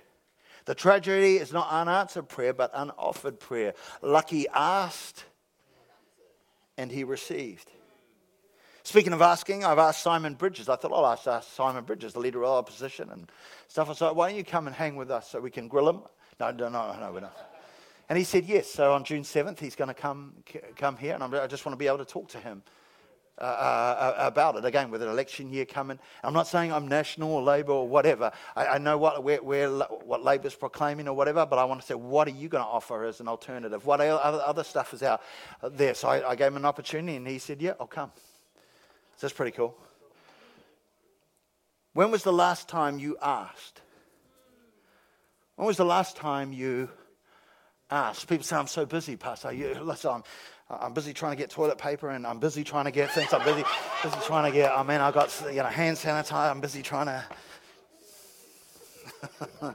The 0.66 0.74
tragedy 0.76 1.38
is 1.38 1.52
not 1.52 1.68
unanswered 1.68 2.28
prayer, 2.28 2.52
but 2.52 2.72
unoffered 2.72 3.40
prayer. 3.40 3.74
Lucky 4.02 4.46
asked 4.54 5.24
and 6.78 6.92
he 6.92 7.02
received. 7.02 7.72
Speaking 8.86 9.12
of 9.12 9.20
asking, 9.20 9.64
I've 9.64 9.80
asked 9.80 10.00
Simon 10.00 10.34
Bridges. 10.34 10.68
I 10.68 10.76
thought 10.76 10.92
I'll 10.92 11.04
ask, 11.06 11.48
Simon 11.52 11.82
Bridges, 11.82 12.12
the 12.12 12.20
leader 12.20 12.44
of 12.44 12.50
our 12.50 12.58
opposition 12.58 13.10
and 13.10 13.28
stuff. 13.66 13.90
I 13.90 13.94
said, 13.94 14.12
why 14.12 14.28
don't 14.28 14.38
you 14.38 14.44
come 14.44 14.68
and 14.68 14.76
hang 14.76 14.94
with 14.94 15.10
us 15.10 15.28
so 15.28 15.40
we 15.40 15.50
can 15.50 15.66
grill 15.66 15.88
him? 15.88 16.02
No, 16.38 16.52
no, 16.52 16.68
no, 16.68 16.96
no, 17.00 17.10
we're 17.12 17.18
not. 17.18 17.36
And 18.08 18.16
he 18.16 18.22
said 18.22 18.44
yes. 18.44 18.70
So 18.70 18.92
on 18.92 19.02
June 19.02 19.24
7th, 19.24 19.58
he's 19.58 19.74
going 19.74 19.88
to 19.88 19.94
come, 19.94 20.34
come 20.76 20.96
here, 20.96 21.18
and 21.20 21.24
i 21.24 21.48
just 21.48 21.66
want 21.66 21.72
to 21.72 21.76
be 21.76 21.88
able 21.88 21.98
to 21.98 22.04
talk 22.04 22.28
to 22.28 22.38
him 22.38 22.62
uh, 23.40 23.42
uh, 23.42 24.14
about 24.18 24.54
it. 24.54 24.64
Again, 24.64 24.92
with 24.92 25.02
an 25.02 25.08
election 25.08 25.50
year 25.50 25.64
coming, 25.64 25.98
I'm 26.22 26.32
not 26.32 26.46
saying 26.46 26.72
I'm 26.72 26.86
National 26.86 27.32
or 27.32 27.42
Labor 27.42 27.72
or 27.72 27.88
whatever. 27.88 28.30
I, 28.54 28.66
I 28.66 28.78
know 28.78 28.98
what, 28.98 29.24
where, 29.24 29.42
where, 29.42 29.68
what 29.68 30.22
Labor's 30.22 30.54
proclaiming 30.54 31.08
or 31.08 31.14
whatever, 31.14 31.44
but 31.44 31.58
I 31.58 31.64
want 31.64 31.80
to 31.80 31.86
say, 31.88 31.94
what 31.94 32.28
are 32.28 32.36
you 32.38 32.48
going 32.48 32.62
to 32.62 32.70
offer 32.70 33.04
as 33.04 33.18
an 33.18 33.26
alternative? 33.26 33.84
What 33.84 34.00
other, 34.00 34.40
other 34.46 34.62
stuff 34.62 34.94
is 34.94 35.02
out 35.02 35.22
there? 35.72 35.94
So 35.94 36.06
I, 36.06 36.30
I 36.30 36.36
gave 36.36 36.52
him 36.52 36.56
an 36.58 36.64
opportunity, 36.64 37.16
and 37.16 37.26
he 37.26 37.40
said, 37.40 37.60
yeah, 37.60 37.72
I'll 37.80 37.88
come. 37.88 38.12
So 39.16 39.26
that's 39.26 39.34
pretty 39.34 39.56
cool. 39.56 39.74
When 41.94 42.10
was 42.10 42.22
the 42.22 42.32
last 42.32 42.68
time 42.68 42.98
you 42.98 43.16
asked? 43.22 43.80
When 45.54 45.66
was 45.66 45.78
the 45.78 45.86
last 45.86 46.18
time 46.18 46.52
you 46.52 46.90
asked? 47.90 48.28
People 48.28 48.44
say, 48.44 48.56
I'm 48.56 48.66
so 48.66 48.84
busy, 48.84 49.16
Pastor. 49.16 49.52
You, 49.52 49.72
listen, 49.82 50.10
I'm, 50.10 50.22
I'm 50.68 50.92
busy 50.92 51.14
trying 51.14 51.32
to 51.32 51.36
get 51.36 51.48
toilet 51.48 51.78
paper 51.78 52.10
and 52.10 52.26
I'm 52.26 52.40
busy 52.40 52.62
trying 52.62 52.84
to 52.84 52.90
get 52.90 53.10
things. 53.10 53.32
I'm 53.32 53.42
busy, 53.42 53.64
busy 54.02 54.16
trying 54.26 54.52
to 54.52 54.54
get, 54.54 54.70
I 54.70 54.82
mean, 54.82 55.00
I 55.00 55.10
got 55.10 55.34
you 55.48 55.56
know, 55.56 55.64
hand 55.64 55.96
sanitizer. 55.96 56.50
I'm 56.50 56.60
busy 56.60 56.82
trying 56.82 57.06
to. 57.06 57.24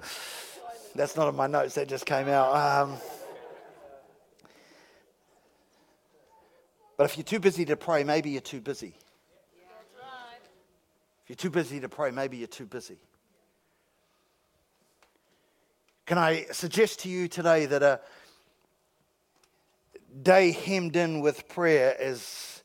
That's 0.94 1.16
not 1.16 1.30
in 1.30 1.36
my 1.36 1.48
notes, 1.48 1.74
that 1.76 1.88
just 1.88 2.06
came 2.06 2.28
out. 2.28 2.56
Um, 2.56 2.98
but 6.98 7.06
if 7.06 7.18
you're 7.18 7.24
too 7.24 7.40
busy 7.40 7.66
to 7.66 7.76
pray, 7.76 8.04
maybe 8.04 8.30
you're 8.30 8.42
too 8.42 8.62
busy 8.62 8.94
you're 11.32 11.38
too 11.38 11.50
busy 11.50 11.80
to 11.80 11.88
pray, 11.88 12.12
maybe 12.12 12.36
you're 12.36 12.46
too 12.46 12.66
busy. 12.66 12.98
Can 16.06 16.18
I 16.18 16.48
suggest 16.52 17.00
to 17.04 17.10
you 17.10 17.30
today 17.30 17.66
that 17.68 17.82
a 17.82 18.02
day 20.24 20.52
hemmed 20.52 20.98
in 20.98 21.22
with 21.22 21.48
prayer 21.48 21.96
is 21.98 22.62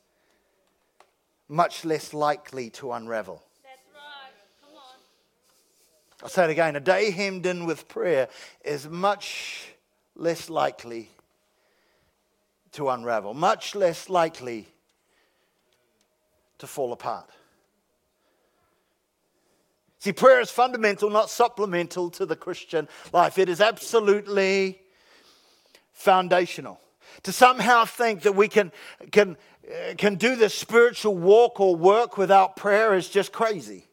much 1.47 1.85
less 1.85 2.13
likely 2.13 2.69
to 2.71 2.91
unravel? 2.91 3.41
That's 3.63 3.79
right. 3.93 4.33
Come 4.59 4.75
on. 4.75 6.23
I'll 6.23 6.27
say 6.27 6.43
it 6.43 6.49
again. 6.49 6.75
A 6.75 6.81
day 6.81 7.11
hemmed 7.11 7.45
in 7.45 7.65
with 7.65 7.87
prayer 7.87 8.27
is 8.65 8.89
much 8.89 9.69
less 10.13 10.49
likely 10.49 11.09
to 12.73 12.89
unravel, 12.89 13.33
much 13.33 13.75
less 13.75 14.09
likely 14.09 14.67
to 16.57 16.67
fall 16.67 16.91
apart. 16.91 17.29
See, 20.07 20.13
prayer 20.13 20.39
is 20.39 20.49
fundamental, 20.49 21.09
not 21.09 21.29
supplemental 21.29 22.09
to 22.11 22.25
the 22.25 22.37
Christian 22.37 22.87
life. 23.11 23.37
It 23.37 23.49
is 23.49 23.59
absolutely 23.59 24.79
foundational. 25.91 26.79
To 27.23 27.33
somehow 27.33 27.83
think 27.83 28.21
that 28.21 28.33
we 28.33 28.47
can, 28.47 28.71
can, 29.11 29.35
uh, 29.69 29.95
can 29.97 30.15
do 30.15 30.37
this 30.37 30.53
spiritual 30.53 31.17
walk 31.17 31.59
or 31.59 31.75
work 31.75 32.17
without 32.17 32.55
prayer 32.55 32.95
is 32.95 33.09
just 33.09 33.33
crazy. 33.33 33.85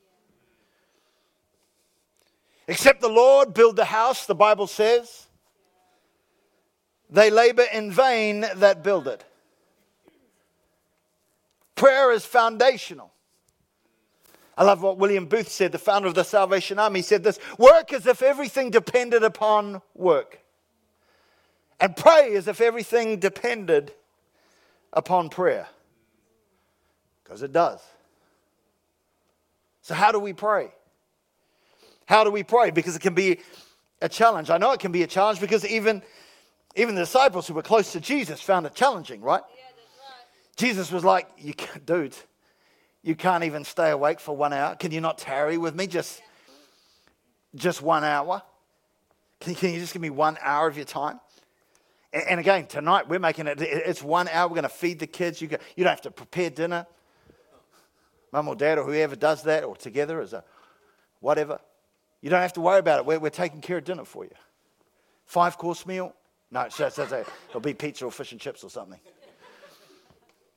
Except 2.69 3.01
the 3.01 3.09
Lord 3.09 3.53
build 3.53 3.75
the 3.75 3.85
house, 3.85 4.25
the 4.25 4.37
Bible 4.37 4.69
says. 4.69 5.27
They 7.11 7.29
labor 7.29 7.67
in 7.73 7.91
vain 7.91 8.43
that 8.55 8.85
build 8.85 9.09
it. 9.09 9.25
Prayer 11.75 12.13
is 12.13 12.25
foundational. 12.25 13.14
I 14.57 14.65
love 14.65 14.83
what 14.83 14.99
William 14.99 15.27
Booth 15.27 15.49
said, 15.49 15.73
the 15.73 15.79
founder 15.79 16.09
of 16.09 16.15
the 16.15 16.23
Salvation 16.23 16.79
Army. 16.79 17.01
He 17.01 17.03
said 17.03 17.25
this 17.25 17.39
work 17.59 17.93
as 17.93 18.07
if 18.07 18.23
everything 18.23 18.71
depended 18.71 19.23
upon 19.23 19.83
work, 19.95 20.41
and 21.81 21.97
pray 21.97 22.35
as 22.37 22.47
if 22.47 22.61
everything 22.61 23.19
depended 23.19 23.93
upon 24.93 25.29
prayer. 25.29 25.69
Because 27.23 27.43
it 27.43 27.53
does. 27.53 27.81
So, 29.83 29.95
how 29.95 30.13
do 30.13 30.19
we 30.19 30.33
pray? 30.33 30.71
How 32.07 32.25
do 32.25 32.31
we 32.31 32.43
pray? 32.43 32.71
Because 32.71 32.97
it 32.97 33.03
can 33.03 33.15
be 33.15 33.41
a 34.01 34.09
challenge. 34.09 34.51
I 34.51 34.59
know 34.59 34.73
it 34.73 34.81
can 34.81 34.93
be 34.93 35.03
a 35.03 35.07
challenge 35.07 35.41
because 35.41 35.65
even, 35.67 36.03
even 36.77 36.95
the 36.95 37.03
disciples 37.03 37.47
who 37.47 37.55
were 37.55 37.63
close 37.63 37.93
to 37.93 38.01
Jesus 38.01 38.41
found 38.41 38.67
it 38.67 38.75
challenging, 38.75 39.21
right? 39.21 39.43
Yeah, 39.57 39.63
right. 39.65 40.57
Jesus 40.57 40.93
was 40.93 41.05
like, 41.05 41.29
you 41.39 41.55
dude, 41.85 42.15
you 43.05 43.15
can't 43.15 43.45
even 43.45 43.65
stay 43.65 43.91
awake 43.91 44.19
for 44.19 44.35
one 44.35 44.55
hour. 44.55 44.75
Can 44.77 44.91
you 44.91 45.03
not 45.03 45.19
tarry 45.19 45.59
with 45.59 45.75
me 45.75 45.87
just, 45.87 46.23
just 47.55 47.83
one 47.83 48.03
hour? 48.03 48.43
Can, 49.41 49.55
can 49.55 49.75
you 49.75 49.79
just 49.81 49.93
give 49.93 50.01
me 50.01 50.09
one 50.09 50.39
hour 50.41 50.67
of 50.67 50.77
your 50.77 50.87
time? 50.87 51.21
And, 52.15 52.23
and 52.31 52.41
again, 52.41 52.67
tonight 52.67 53.07
we're 53.07 53.19
making 53.19 53.47
it, 53.47 53.61
it's 53.61 54.03
one 54.03 54.27
hour. 54.29 54.49
We're 54.49 54.55
going 54.55 54.63
to 54.63 54.71
feed 54.71 55.01
the 55.01 55.07
kids. 55.07 55.43
You, 55.43 55.49
go, 55.49 55.59
you 55.77 55.85
don't 55.85 55.91
have 55.91 56.01
to 56.01 56.11
prepare 56.11 56.49
dinner. 56.49 56.87
Mum 58.33 58.49
or 58.49 58.57
dad 58.57 58.79
or 58.79 58.85
whoever 58.85 59.15
does 59.15 59.43
that 59.43 59.65
or 59.65 59.77
together 59.77 60.23
as 60.23 60.33
a 60.33 60.43
whatever. 61.21 61.61
You 62.23 62.31
don't 62.31 62.41
have 62.41 62.55
to 62.55 62.63
worry 62.63 62.79
about 62.79 63.01
it. 63.01 63.07
We're, 63.07 63.19
we're 63.19 63.29
taking 63.29 63.61
care 63.61 63.77
of 63.77 63.85
dinner 63.85 64.07
for 64.07 64.25
you. 64.25 64.31
Five 65.27 65.59
course 65.59 65.85
meal, 65.85 66.15
No, 66.51 66.67
it'll 67.49 67.61
be 67.61 67.75
pizza 67.75 68.07
or 68.07 68.11
fish 68.11 68.33
and 68.33 68.41
chips 68.41 68.65
or 68.65 68.71
something. 68.71 68.99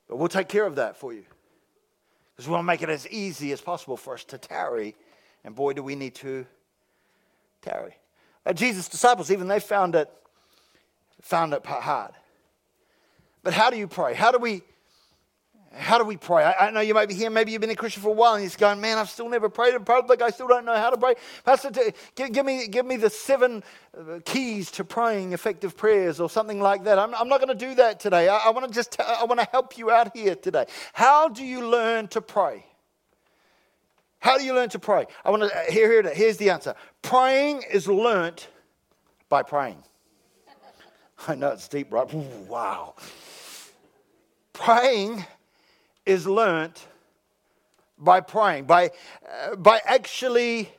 But 0.07 0.15
we'll 0.15 0.29
take 0.29 0.47
care 0.47 0.65
of 0.65 0.75
that 0.75 0.95
for 0.95 1.13
you. 1.13 1.25
Because 2.37 2.47
we 2.47 2.51
want 2.51 2.61
to 2.61 2.67
make 2.67 2.83
it 2.83 2.89
as 2.89 3.07
easy 3.07 3.51
as 3.51 3.59
possible 3.59 3.97
for 3.97 4.13
us 4.13 4.23
to 4.25 4.37
tarry. 4.37 4.95
And 5.43 5.55
boy, 5.55 5.73
do 5.73 5.81
we 5.81 5.95
need 5.95 6.13
to 6.15 6.45
tarry. 7.63 7.97
Uh, 8.45 8.53
Jesus' 8.53 8.87
disciples, 8.87 9.31
even 9.31 9.47
they 9.47 9.59
found 9.59 9.95
it, 9.95 10.07
found 11.21 11.53
it 11.53 11.65
hard. 11.65 12.11
But 13.41 13.53
how 13.53 13.71
do 13.71 13.77
you 13.77 13.87
pray? 13.87 14.13
How 14.13 14.31
do 14.31 14.37
we 14.37 14.61
how 15.77 15.97
do 15.97 16.03
we 16.03 16.17
pray? 16.17 16.43
I, 16.43 16.67
I, 16.67 16.71
know 16.71 16.79
you 16.79 16.93
might 16.93 17.07
be 17.07 17.13
here, 17.13 17.29
maybe 17.29 17.51
you've 17.51 17.61
been 17.61 17.69
a 17.69 17.75
Christian 17.75 18.01
for 18.01 18.09
a 18.09 18.13
while, 18.13 18.33
and 18.33 18.43
you're 18.43 18.51
going, 18.57 18.81
man, 18.81 18.97
I've 18.97 19.09
still 19.09 19.29
never 19.29 19.49
prayed 19.49 19.75
in 19.75 19.83
public. 19.85 20.21
I 20.21 20.29
still 20.29 20.47
don't 20.47 20.65
know 20.65 20.75
how 20.75 20.89
to 20.89 20.97
pray. 20.97 21.15
Pastor, 21.45 21.71
give, 22.15 22.31
give, 22.31 22.45
me, 22.45 22.67
give 22.67 22.85
me 22.85 22.97
the 22.97 23.09
seven 23.09 23.63
uh, 23.97 24.19
keys 24.25 24.71
to 24.71 24.83
praying 24.83 25.33
effective 25.33 25.77
prayers 25.77 26.19
or 26.19 26.29
something 26.29 26.59
like 26.59 26.83
that. 26.85 26.99
I'm, 26.99 27.13
I'm 27.15 27.29
not 27.29 27.39
going 27.39 27.55
to 27.57 27.65
do 27.65 27.75
that 27.75 27.99
today. 27.99 28.27
I, 28.27 28.37
I 28.37 28.49
want 28.49 28.67
to 28.67 28.73
just, 28.73 28.99
I 28.99 29.23
want 29.25 29.39
to 29.39 29.47
help 29.51 29.77
you 29.77 29.91
out 29.91 30.15
here 30.15 30.35
today. 30.35 30.65
How 30.93 31.29
do 31.29 31.45
you 31.45 31.67
learn 31.67 32.07
to 32.09 32.21
pray? 32.21 32.65
How 34.19 34.37
do 34.37 34.43
you 34.43 34.53
learn 34.53 34.69
to 34.69 34.79
pray? 34.79 35.05
I 35.23 35.29
want 35.29 35.43
to, 35.43 35.55
uh, 35.55 35.71
here, 35.71 35.91
here, 35.91 36.13
here's 36.13 36.37
the 36.37 36.49
answer. 36.49 36.75
Praying 37.01 37.63
is 37.71 37.87
learnt 37.87 38.47
by 39.29 39.43
praying. 39.43 39.83
I 41.27 41.35
know 41.35 41.49
it's 41.49 41.67
deep, 41.67 41.93
right? 41.93 42.11
Ooh, 42.13 42.25
wow. 42.49 42.95
Praying 44.53 45.23
is 46.07 46.25
learnt 46.25 46.87
by 47.97 48.21
praying, 48.21 48.65
by, 48.65 48.91
uh, 49.29 49.55
by 49.55 49.81
actually 49.85 50.71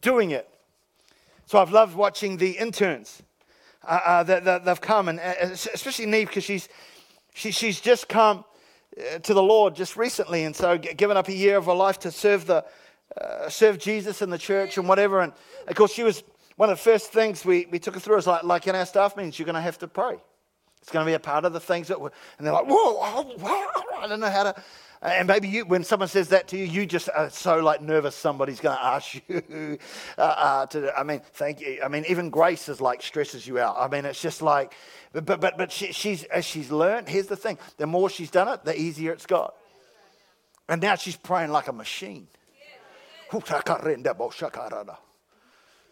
doing 0.00 0.30
it. 0.30 0.48
So 1.46 1.58
I've 1.58 1.72
loved 1.72 1.94
watching 1.94 2.38
the 2.38 2.52
interns 2.52 3.22
uh, 3.86 4.00
uh, 4.04 4.22
that, 4.24 4.44
that, 4.44 4.64
they've 4.64 4.80
come, 4.80 5.08
and 5.08 5.20
uh, 5.20 5.34
especially 5.40 6.06
Neve, 6.06 6.28
because 6.28 6.44
she's, 6.44 6.68
she, 7.34 7.50
she's 7.50 7.80
just 7.80 8.08
come 8.08 8.44
uh, 8.98 9.18
to 9.18 9.34
the 9.34 9.42
Lord 9.42 9.76
just 9.76 9.96
recently, 9.96 10.44
and 10.44 10.56
so 10.56 10.78
given 10.78 11.16
up 11.16 11.28
a 11.28 11.34
year 11.34 11.58
of 11.58 11.66
her 11.66 11.74
life 11.74 11.98
to 12.00 12.10
serve, 12.10 12.46
the, 12.46 12.64
uh, 13.20 13.48
serve 13.50 13.78
Jesus 13.78 14.22
in 14.22 14.30
the 14.30 14.38
church 14.38 14.78
and 14.78 14.88
whatever. 14.88 15.20
And 15.20 15.32
of 15.68 15.76
course, 15.76 15.92
she 15.92 16.02
was 16.02 16.22
one 16.56 16.70
of 16.70 16.78
the 16.78 16.82
first 16.82 17.12
things 17.12 17.44
we, 17.44 17.66
we 17.70 17.78
took 17.78 17.94
her 17.94 18.00
through 18.00 18.16
is 18.18 18.26
like, 18.26 18.44
like 18.44 18.66
in 18.66 18.74
our 18.74 18.86
staff 18.86 19.16
meetings, 19.16 19.38
you're 19.38 19.46
going 19.46 19.54
to 19.54 19.60
have 19.60 19.78
to 19.78 19.88
pray. 19.88 20.16
It's 20.84 20.92
going 20.92 21.06
to 21.06 21.10
be 21.10 21.14
a 21.14 21.18
part 21.18 21.46
of 21.46 21.54
the 21.54 21.60
things 21.60 21.88
that, 21.88 21.98
we're, 21.98 22.10
and 22.36 22.46
they're 22.46 22.52
like, 22.52 22.66
whoa, 22.68 23.00
I 23.00 24.06
don't 24.06 24.20
know 24.20 24.28
how 24.28 24.42
to. 24.42 24.54
And 25.00 25.26
maybe 25.26 25.48
you, 25.48 25.64
when 25.64 25.82
someone 25.82 26.10
says 26.10 26.28
that 26.28 26.46
to 26.48 26.58
you, 26.58 26.66
you 26.66 26.84
just 26.84 27.08
are 27.14 27.30
so 27.30 27.60
like 27.60 27.80
nervous 27.80 28.14
somebody's 28.14 28.60
going 28.60 28.76
to 28.76 28.84
ask 28.84 29.14
you 29.26 29.78
uh, 30.18 30.20
uh, 30.20 30.66
to. 30.66 30.94
I 30.94 31.02
mean, 31.02 31.22
thank 31.32 31.62
you. 31.62 31.80
I 31.82 31.88
mean, 31.88 32.04
even 32.06 32.28
grace 32.28 32.68
is 32.68 32.82
like 32.82 33.00
stresses 33.00 33.46
you 33.46 33.58
out. 33.58 33.76
I 33.78 33.88
mean, 33.88 34.04
it's 34.04 34.20
just 34.20 34.42
like, 34.42 34.74
but 35.14 35.24
but 35.24 35.40
but, 35.40 35.56
but 35.56 35.72
she, 35.72 35.90
she's 35.92 36.24
as 36.24 36.44
she's 36.44 36.70
learned. 36.70 37.08
Here's 37.08 37.28
the 37.28 37.36
thing: 37.36 37.56
the 37.78 37.86
more 37.86 38.10
she's 38.10 38.30
done 38.30 38.48
it, 38.48 38.62
the 38.66 38.78
easier 38.78 39.12
it's 39.12 39.24
got. 39.24 39.54
And 40.68 40.82
now 40.82 40.96
she's 40.96 41.16
praying 41.16 41.50
like 41.50 41.68
a 41.68 41.72
machine. 41.72 42.28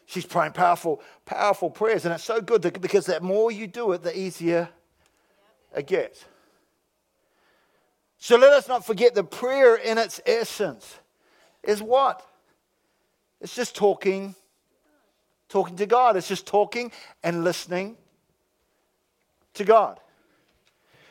She's 0.05 0.27
praying 0.27 0.53
powerful, 0.53 1.01
powerful 1.25 1.71
prayers, 1.71 2.05
and 2.05 2.13
it's 2.13 2.25
so 2.25 2.43
good 2.43 2.61
because 2.83 3.07
the 3.07 3.19
more 3.23 3.51
you 3.51 3.67
do 3.67 3.93
it, 3.93 4.03
the 4.03 4.19
easier 4.19 4.69
it 5.77 5.87
gets. 5.87 6.25
So 8.19 8.37
let 8.37 8.53
us 8.53 8.69
not 8.69 8.87
forget 8.87 9.15
the 9.15 9.25
prayer 9.25 9.75
in 9.75 9.99
its 9.99 10.21
essence 10.25 10.99
is 11.63 11.83
what? 11.83 12.25
It's 13.41 13.55
just 13.55 13.75
talking, 13.75 14.37
talking 15.49 15.77
to 15.77 15.87
God. 15.87 16.17
It's 16.17 16.29
just 16.29 16.47
talking 16.47 16.93
and 17.25 17.43
listening 17.43 17.97
to 19.55 19.65
God. 19.65 19.99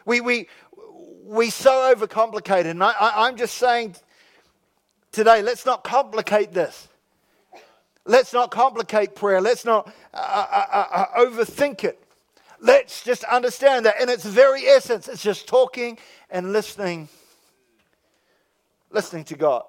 We, 0.06 0.22
we, 0.22 0.48
we 1.26 1.50
so 1.50 1.94
overcomplicate 1.94 2.62
it. 2.62 2.68
And 2.68 2.84
I, 2.84 2.92
I, 2.92 3.28
I'm 3.28 3.36
just 3.36 3.58
saying 3.58 3.96
today, 5.12 5.42
let's 5.42 5.66
not 5.66 5.84
complicate 5.84 6.54
this. 6.54 6.88
Let's 8.06 8.34
not 8.34 8.52
complicate 8.52 9.16
prayer. 9.16 9.42
Let's 9.42 9.64
not 9.64 9.94
uh, 10.14 10.18
uh, 10.18 10.66
uh, 10.72 10.88
uh 10.92 11.26
overthink 11.26 11.84
it. 11.84 12.01
Let's 12.64 13.04
just 13.04 13.24
understand 13.24 13.88
that 13.88 14.00
in 14.00 14.08
its 14.08 14.24
very 14.24 14.66
essence, 14.66 15.08
it's 15.08 15.24
just 15.24 15.48
talking 15.48 15.98
and 16.30 16.54
listening, 16.54 17.10
listening 18.92 19.24
to 19.26 19.36
God. 19.36 19.64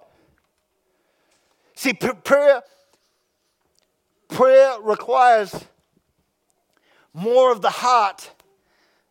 See, 1.74 1.94
prayer, 1.94 2.62
prayer 4.28 4.74
requires 4.82 5.64
more 7.14 7.50
of 7.50 7.62
the 7.62 7.70
heart 7.70 8.30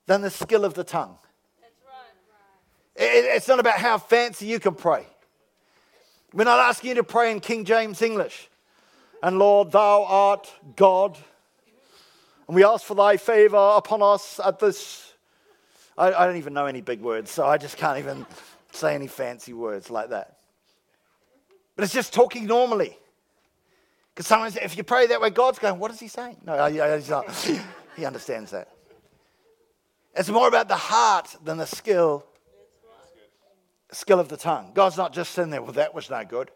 than 0.06 0.22
the 0.22 0.30
skill 0.30 0.64
of 0.64 0.76
the 0.76 0.84
tongue. 0.84 1.18
it's 2.96 3.48
not 3.48 3.60
about 3.60 3.80
how 3.80 3.98
fancy 3.98 4.46
you 4.46 4.60
can 4.60 4.76
pray. 4.76 5.08
We're 6.34 6.44
not 6.44 6.60
asking 6.60 6.90
you 6.90 6.96
to 6.96 7.04
pray 7.04 7.32
in 7.32 7.40
King 7.40 7.66
James 7.66 8.04
English. 8.04 8.48
And 9.24 9.40
Lord, 9.40 9.72
thou 9.72 10.04
art 10.04 10.54
God 10.76 11.18
and 12.52 12.58
we 12.58 12.66
ask 12.66 12.86
for 12.86 12.96
thy 12.96 13.16
favor 13.16 13.76
upon 13.78 14.02
us 14.02 14.38
at 14.44 14.60
this. 14.60 15.14
I, 15.98 16.12
I 16.12 16.26
don't 16.26 16.36
even 16.36 16.54
know 16.54 16.66
any 16.66 16.82
big 16.82 17.00
words, 17.00 17.32
so 17.32 17.46
I 17.46 17.58
just 17.58 17.78
can't 17.78 17.98
even 17.98 18.26
say 18.74 18.94
any 18.94 19.08
fancy 19.08 19.54
words 19.54 19.90
like 19.90 20.10
that. 20.10 20.36
But 21.78 21.86
it's 21.86 21.94
just 21.94 22.14
talking 22.14 22.46
normally. 22.48 22.98
Because 24.14 24.28
sometimes 24.28 24.58
if 24.58 24.76
you 24.76 24.84
pray 24.84 25.08
that 25.08 25.22
way, 25.22 25.30
God's 25.30 25.60
going, 25.60 25.80
What 25.80 25.92
is 25.92 26.00
he 26.02 26.10
saying? 26.10 26.42
No, 26.46 26.66
he's 26.66 27.10
not. 27.10 27.34
he 27.96 28.04
understands 28.04 28.52
that. 28.52 28.68
It's 30.14 30.28
more 30.28 30.50
about 30.50 30.68
the 30.68 30.76
heart 30.76 31.34
than 31.42 31.56
the 31.56 31.66
skill, 31.66 32.26
skill 33.94 34.20
of 34.20 34.28
the 34.28 34.36
tongue. 34.36 34.72
God's 34.74 34.98
not 34.98 35.14
just 35.14 35.32
sitting 35.32 35.52
there, 35.52 35.62
Well, 35.62 35.72
that 35.72 35.96
was 35.96 36.10
no 36.10 36.26
good. 36.26 36.52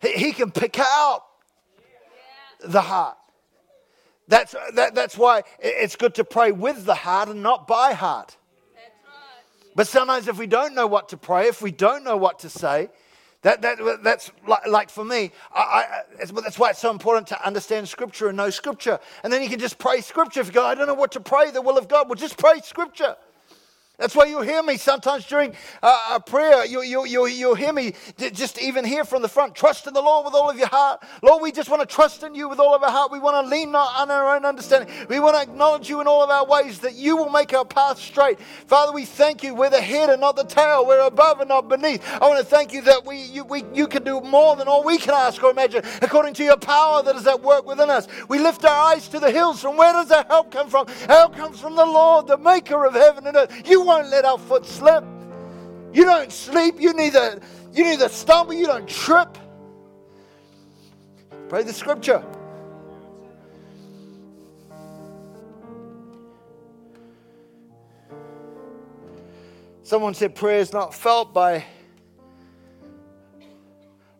He, 0.00 0.12
he 0.12 0.32
can 0.32 0.50
pick 0.50 0.78
out 0.78 1.24
the 2.64 2.80
heart. 2.80 3.18
That's, 4.32 4.56
that, 4.76 4.94
that's 4.94 5.18
why 5.18 5.42
it's 5.58 5.94
good 5.94 6.14
to 6.14 6.24
pray 6.24 6.52
with 6.52 6.86
the 6.86 6.94
heart 6.94 7.28
and 7.28 7.42
not 7.42 7.68
by 7.68 7.92
heart. 7.92 8.38
But 9.76 9.86
sometimes, 9.86 10.26
if 10.26 10.38
we 10.38 10.46
don't 10.46 10.74
know 10.74 10.86
what 10.86 11.10
to 11.10 11.18
pray, 11.18 11.48
if 11.48 11.60
we 11.60 11.70
don't 11.70 12.02
know 12.02 12.16
what 12.16 12.38
to 12.38 12.48
say, 12.48 12.88
that, 13.42 13.60
that, 13.60 14.00
that's 14.02 14.30
like, 14.46 14.66
like 14.66 14.88
for 14.88 15.04
me, 15.04 15.32
I, 15.54 15.60
I, 15.60 16.24
that's 16.40 16.58
why 16.58 16.70
it's 16.70 16.78
so 16.78 16.90
important 16.90 17.26
to 17.26 17.46
understand 17.46 17.90
Scripture 17.90 18.28
and 18.28 18.38
know 18.38 18.48
Scripture. 18.48 18.98
And 19.22 19.30
then 19.30 19.42
you 19.42 19.50
can 19.50 19.58
just 19.58 19.78
pray 19.78 20.00
Scripture. 20.00 20.40
If 20.40 20.46
you 20.46 20.52
go, 20.54 20.64
I 20.64 20.76
don't 20.76 20.86
know 20.86 20.94
what 20.94 21.12
to 21.12 21.20
pray, 21.20 21.50
the 21.50 21.60
will 21.60 21.76
of 21.76 21.86
God, 21.86 22.08
well, 22.08 22.14
just 22.14 22.38
pray 22.38 22.60
Scripture. 22.64 23.16
That's 23.98 24.16
why 24.16 24.24
you'll 24.24 24.42
hear 24.42 24.62
me 24.62 24.78
sometimes 24.78 25.26
during 25.26 25.54
uh, 25.82 26.14
a 26.14 26.20
prayer. 26.20 26.64
You, 26.64 26.82
you, 26.82 27.04
you, 27.06 27.26
you'll 27.26 27.54
hear 27.54 27.72
me 27.72 27.94
just 28.18 28.60
even 28.60 28.84
here 28.84 29.04
from 29.04 29.22
the 29.22 29.28
front. 29.28 29.54
Trust 29.54 29.86
in 29.86 29.92
the 29.92 30.00
Lord 30.00 30.24
with 30.24 30.34
all 30.34 30.50
of 30.50 30.58
your 30.58 30.68
heart. 30.68 31.04
Lord, 31.22 31.42
we 31.42 31.52
just 31.52 31.68
want 31.68 31.88
to 31.88 31.94
trust 31.94 32.22
in 32.22 32.34
you 32.34 32.48
with 32.48 32.58
all 32.58 32.74
of 32.74 32.82
our 32.82 32.90
heart. 32.90 33.12
We 33.12 33.20
want 33.20 33.46
to 33.46 33.50
lean 33.50 33.70
not 33.70 33.94
on 34.00 34.10
our 34.10 34.34
own 34.34 34.46
understanding. 34.46 34.92
We 35.08 35.20
want 35.20 35.36
to 35.36 35.42
acknowledge 35.42 35.90
you 35.90 36.00
in 36.00 36.06
all 36.06 36.24
of 36.24 36.30
our 36.30 36.44
ways 36.46 36.80
that 36.80 36.94
you 36.94 37.16
will 37.16 37.28
make 37.28 37.52
our 37.52 37.66
path 37.66 37.98
straight. 37.98 38.40
Father, 38.66 38.92
we 38.92 39.04
thank 39.04 39.42
you. 39.42 39.54
We're 39.54 39.70
the 39.70 39.80
head 39.80 40.08
and 40.08 40.20
not 40.22 40.36
the 40.36 40.44
tail. 40.44 40.86
We're 40.86 41.06
above 41.06 41.40
and 41.40 41.50
not 41.50 41.68
beneath. 41.68 42.02
I 42.20 42.26
want 42.26 42.40
to 42.40 42.46
thank 42.46 42.72
you 42.72 42.80
that 42.82 43.04
we, 43.04 43.22
you, 43.22 43.44
we, 43.44 43.62
you 43.74 43.86
can 43.86 44.02
do 44.04 44.20
more 44.22 44.56
than 44.56 44.68
all 44.68 44.82
we 44.82 44.98
can 44.98 45.12
ask 45.12 45.42
or 45.42 45.50
imagine 45.50 45.84
according 46.00 46.34
to 46.34 46.44
your 46.44 46.56
power 46.56 47.02
that 47.02 47.14
is 47.14 47.26
at 47.26 47.42
work 47.42 47.66
within 47.66 47.90
us. 47.90 48.08
We 48.28 48.38
lift 48.38 48.64
our 48.64 48.94
eyes 48.94 49.06
to 49.08 49.20
the 49.20 49.30
hills. 49.30 49.60
From 49.60 49.76
where 49.76 49.92
does 49.92 50.10
our 50.10 50.24
help 50.24 50.50
come 50.50 50.68
from? 50.68 50.88
Help 51.06 51.36
comes 51.36 51.60
from 51.60 51.76
the 51.76 51.86
Lord, 51.86 52.26
the 52.26 52.38
maker 52.38 52.84
of 52.86 52.94
heaven 52.94 53.26
and 53.26 53.36
earth. 53.36 53.68
You 53.68 53.81
won't 53.84 54.08
let 54.08 54.24
our 54.24 54.38
foot 54.38 54.66
slip. 54.66 55.04
You 55.92 56.04
don't 56.04 56.32
sleep. 56.32 56.80
You 56.80 56.92
neither, 56.92 57.40
you 57.72 57.84
neither 57.84 58.08
stumble. 58.08 58.54
You 58.54 58.66
don't 58.66 58.88
trip. 58.88 59.36
Pray 61.48 61.62
the 61.62 61.72
scripture. 61.72 62.24
Someone 69.82 70.14
said 70.14 70.34
prayer 70.34 70.60
is 70.60 70.72
not 70.72 70.94
felt 70.94 71.34
by, 71.34 71.64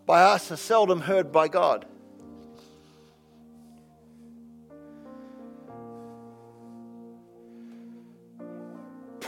by 0.05 0.23
us, 0.23 0.51
is 0.51 0.61
seldom 0.61 1.01
heard 1.01 1.33
by 1.33 1.49
God. 1.49 1.87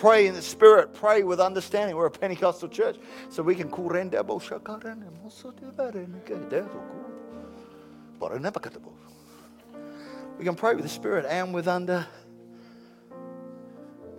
Pray 0.04 0.26
in 0.26 0.34
the 0.34 0.42
spirit, 0.42 0.92
pray 0.92 1.22
with 1.22 1.40
understanding. 1.40 1.96
We're 1.96 2.04
a 2.04 2.10
Pentecostal 2.10 2.68
church, 2.68 2.96
so 3.30 3.42
we 3.42 3.54
can 3.54 3.70
call 3.70 3.88
we 10.38 10.44
can 10.44 10.54
pray 10.56 10.74
with 10.74 10.82
the 10.82 10.90
spirit 10.90 11.24
and 11.24 11.54
with 11.54 11.66
under 11.66 12.06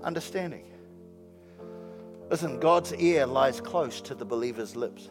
understanding. 0.03 0.65
Listen, 2.31 2.59
God's 2.59 2.91
ear 2.95 3.27
lies 3.27 3.61
close 3.61 4.01
to 4.01 4.15
the 4.15 4.25
believer's 4.25 4.75
lips. 4.75 5.09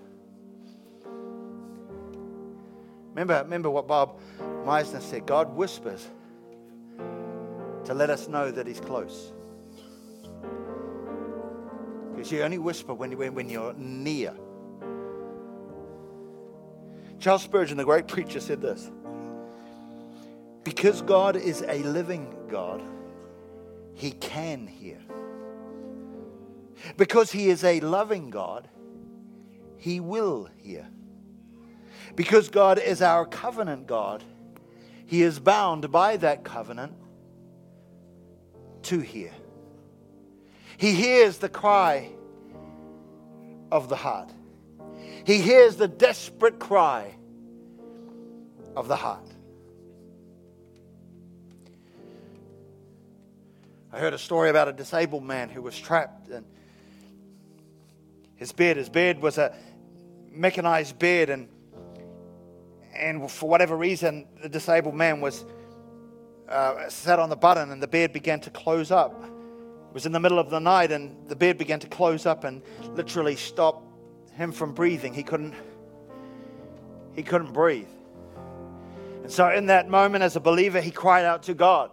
Remember, 3.10 3.40
remember 3.44 3.70
what 3.70 3.86
Bob 3.86 4.18
Meisner 4.40 5.00
said 5.00 5.24
God 5.24 5.54
whispers 5.54 6.04
to 7.84 7.94
let 7.94 8.10
us 8.10 8.26
know 8.26 8.50
that 8.50 8.66
He's 8.66 8.80
close. 8.80 9.32
Because 12.24 12.38
you 12.38 12.42
only 12.42 12.56
whisper 12.56 12.94
when, 12.94 13.18
when, 13.18 13.34
when 13.34 13.50
you're 13.50 13.74
near. 13.74 14.32
Charles 17.18 17.42
Spurgeon, 17.42 17.76
the 17.76 17.84
great 17.84 18.08
preacher, 18.08 18.40
said 18.40 18.62
this 18.62 18.90
Because 20.62 21.02
God 21.02 21.36
is 21.36 21.62
a 21.68 21.82
living 21.82 22.34
God, 22.48 22.80
He 23.92 24.12
can 24.12 24.66
hear. 24.66 25.00
Because 26.96 27.30
He 27.30 27.50
is 27.50 27.62
a 27.62 27.80
loving 27.80 28.30
God, 28.30 28.70
He 29.76 30.00
will 30.00 30.48
hear. 30.56 30.88
Because 32.16 32.48
God 32.48 32.78
is 32.78 33.02
our 33.02 33.26
covenant 33.26 33.86
God, 33.86 34.24
He 35.04 35.20
is 35.20 35.38
bound 35.38 35.92
by 35.92 36.16
that 36.16 36.42
covenant 36.42 36.94
to 38.84 39.00
hear. 39.00 39.32
He 40.76 40.92
hears 40.92 41.38
the 41.38 41.48
cry 41.48 42.10
of 43.70 43.88
the 43.88 43.96
heart. 43.96 44.30
He 45.24 45.40
hears 45.40 45.76
the 45.76 45.88
desperate 45.88 46.58
cry 46.58 47.14
of 48.76 48.88
the 48.88 48.96
heart. 48.96 49.26
I 53.92 53.98
heard 53.98 54.12
a 54.12 54.18
story 54.18 54.50
about 54.50 54.68
a 54.68 54.72
disabled 54.72 55.22
man 55.22 55.48
who 55.48 55.62
was 55.62 55.78
trapped 55.78 56.28
and 56.28 56.44
his 58.34 58.50
bed, 58.50 58.76
his 58.76 58.88
bed 58.88 59.22
was 59.22 59.38
a 59.38 59.54
mechanized 60.30 60.98
bed 60.98 61.30
and 61.30 61.48
and 62.92 63.30
for 63.30 63.48
whatever 63.48 63.76
reason 63.76 64.26
the 64.42 64.48
disabled 64.48 64.94
man 64.94 65.20
was 65.20 65.44
uh, 66.48 66.88
sat 66.88 67.18
on 67.18 67.28
the 67.28 67.36
button 67.36 67.70
and 67.70 67.82
the 67.82 67.88
bed 67.88 68.12
began 68.12 68.40
to 68.40 68.50
close 68.50 68.90
up. 68.90 69.14
Was 69.94 70.04
in 70.04 70.12
the 70.12 70.20
middle 70.20 70.38
of 70.38 70.50
the 70.50 70.58
night 70.58 70.92
and 70.92 71.16
the 71.28 71.36
bed 71.36 71.56
began 71.56 71.80
to 71.80 71.86
close 71.86 72.26
up 72.26 72.44
and 72.44 72.60
literally 72.94 73.36
stop 73.36 73.82
him 74.32 74.52
from 74.52 74.74
breathing. 74.74 75.14
He 75.14 75.22
couldn't 75.22 75.54
he 77.14 77.22
couldn't 77.22 77.52
breathe. 77.52 77.88
And 79.22 79.30
so 79.30 79.48
in 79.50 79.66
that 79.66 79.88
moment 79.88 80.24
as 80.24 80.36
a 80.36 80.40
believer 80.40 80.80
he 80.80 80.90
cried 80.90 81.24
out 81.24 81.44
to 81.44 81.54
God. 81.54 81.90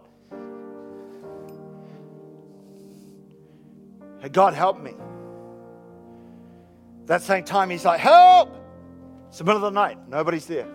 God 4.31 4.53
help 4.53 4.79
me. 4.79 4.93
That 7.05 7.21
same 7.21 7.43
time 7.43 7.69
he's 7.69 7.85
like, 7.85 7.99
help! 7.99 8.55
It's 9.29 9.37
the 9.37 9.43
middle 9.43 9.65
of 9.65 9.73
the 9.73 9.79
night. 9.79 9.97
Nobody's 10.07 10.45
there. 10.45 10.67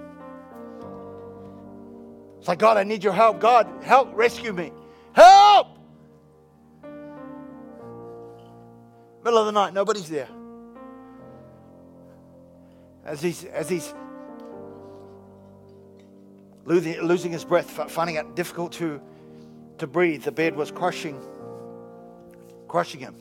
It's 2.39 2.49
like, 2.49 2.59
God, 2.59 2.77
I 2.77 2.85
need 2.85 3.05
your 3.05 3.13
help. 3.13 3.41
God, 3.41 3.69
help, 3.83 4.11
rescue 4.15 4.53
me. 4.53 4.73
Middle 9.37 9.49
of 9.51 9.55
the 9.55 9.61
night, 9.61 9.75
nobody's 9.75 10.09
there. 10.09 10.29
As 13.05 13.21
he's, 13.21 13.45
as 13.45 13.69
he's 13.69 13.93
losing, 16.65 16.99
losing 17.03 17.33
his 17.33 17.45
breath, 17.45 17.69
finding 17.91 18.17
it 18.17 18.35
difficult 18.35 18.73
to, 18.73 18.99
to 19.77 19.87
breathe, 19.87 20.23
the 20.23 20.33
bed 20.33 20.57
was 20.57 20.71
crushing, 20.71 21.21
crushing 22.67 22.99
him. 22.99 23.15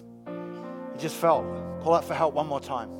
He 0.94 1.02
just 1.02 1.18
felt, 1.18 1.44
call 1.84 1.96
out 1.96 2.06
for 2.06 2.14
help 2.14 2.34
one 2.34 2.48
more 2.48 2.62
time. 2.62 2.92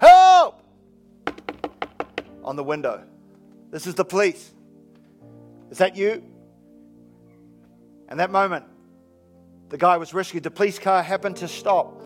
Help! 0.00 0.62
On 2.44 2.56
the 2.56 2.64
window. 2.64 3.04
This 3.70 3.86
is 3.86 3.94
the 3.94 4.06
police. 4.06 4.54
Is 5.70 5.76
that 5.76 5.96
you? 5.96 6.24
And 8.08 8.18
that 8.20 8.30
moment, 8.30 8.64
the 9.68 9.78
guy 9.78 9.96
was 9.96 10.14
rescued. 10.14 10.42
The 10.42 10.50
police 10.50 10.78
car 10.78 11.02
happened 11.02 11.36
to 11.36 11.48
stop 11.48 12.02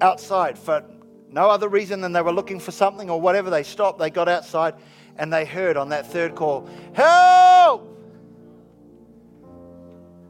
outside 0.00 0.58
for 0.58 0.84
no 1.30 1.48
other 1.50 1.68
reason 1.68 2.00
than 2.00 2.12
they 2.12 2.22
were 2.22 2.32
looking 2.32 2.60
for 2.60 2.70
something 2.70 3.10
or 3.10 3.20
whatever. 3.20 3.50
They 3.50 3.62
stopped, 3.62 3.98
they 3.98 4.10
got 4.10 4.28
outside, 4.28 4.74
and 5.16 5.32
they 5.32 5.44
heard 5.44 5.76
on 5.76 5.90
that 5.90 6.06
third 6.10 6.34
call, 6.34 6.68
Help! 6.92 7.96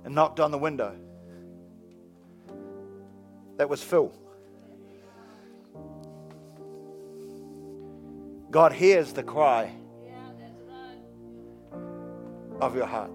And 0.05 0.15
knocked 0.15 0.41
on 0.41 0.51
the 0.51 0.59
window. 0.59 0.97
That 3.57 3.69
was 3.69 3.83
Phil. 3.83 4.13
God 8.51 8.73
hears 8.73 9.13
the 9.13 9.23
cry 9.23 9.71
Yeah, 10.03 10.13
that's 10.39 10.63
right. 11.73 12.63
of 12.63 12.75
your 12.75 12.87
heart. 12.87 13.11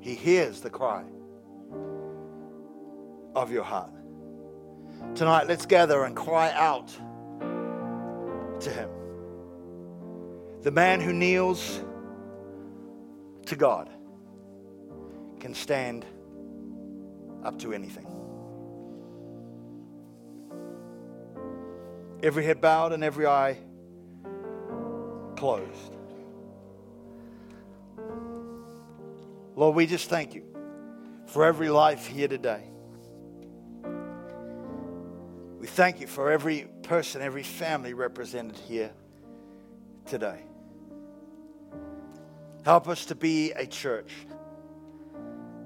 He 0.00 0.14
hears 0.14 0.60
the 0.60 0.70
cry 0.70 1.04
of 3.34 3.52
your 3.52 3.64
heart. 3.64 3.92
Tonight, 5.14 5.46
let's 5.46 5.66
gather 5.66 6.04
and 6.04 6.16
cry 6.16 6.50
out 6.52 6.88
to 8.60 8.70
Him. 8.70 8.90
The 10.62 10.70
man 10.70 11.00
who 11.00 11.12
kneels 11.12 11.82
to 13.46 13.56
God 13.56 13.90
can 15.40 15.54
stand 15.54 16.04
up 17.44 17.58
to 17.60 17.72
anything. 17.72 18.06
Every 22.22 22.44
head 22.44 22.60
bowed 22.60 22.92
and 22.92 23.04
every 23.04 23.26
eye 23.26 23.58
closed. 25.36 25.97
Lord, 29.58 29.74
we 29.74 29.86
just 29.86 30.08
thank 30.08 30.36
you 30.36 30.44
for 31.26 31.44
every 31.44 31.68
life 31.68 32.06
here 32.06 32.28
today. 32.28 32.62
We 35.58 35.66
thank 35.66 36.00
you 36.00 36.06
for 36.06 36.30
every 36.30 36.68
person, 36.84 37.22
every 37.22 37.42
family 37.42 37.92
represented 37.92 38.56
here 38.56 38.92
today. 40.06 40.42
Help 42.64 42.86
us 42.86 43.06
to 43.06 43.16
be 43.16 43.50
a 43.50 43.66
church 43.66 44.12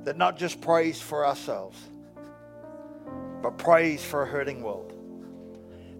that 0.05 0.17
not 0.17 0.39
just 0.39 0.63
prays 0.63 0.99
for 0.99 1.27
ourselves, 1.27 1.77
but 3.43 3.59
prays 3.59 4.03
for 4.03 4.23
a 4.23 4.27
hurting 4.27 4.63
world, 4.63 4.95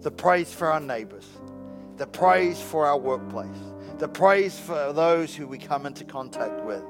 that 0.01 0.17
prays 0.17 0.51
for 0.51 0.71
our 0.71 0.79
neighbors, 0.79 1.27
that 1.97 2.11
prays 2.11 2.59
for 2.59 2.87
our 2.87 2.97
workplace, 2.97 3.61
that 3.99 4.15
prays 4.15 4.59
for 4.59 4.93
those 4.93 5.35
who 5.35 5.45
we 5.45 5.59
come 5.59 5.85
into 5.85 6.03
contact 6.03 6.59
with. 6.65 6.83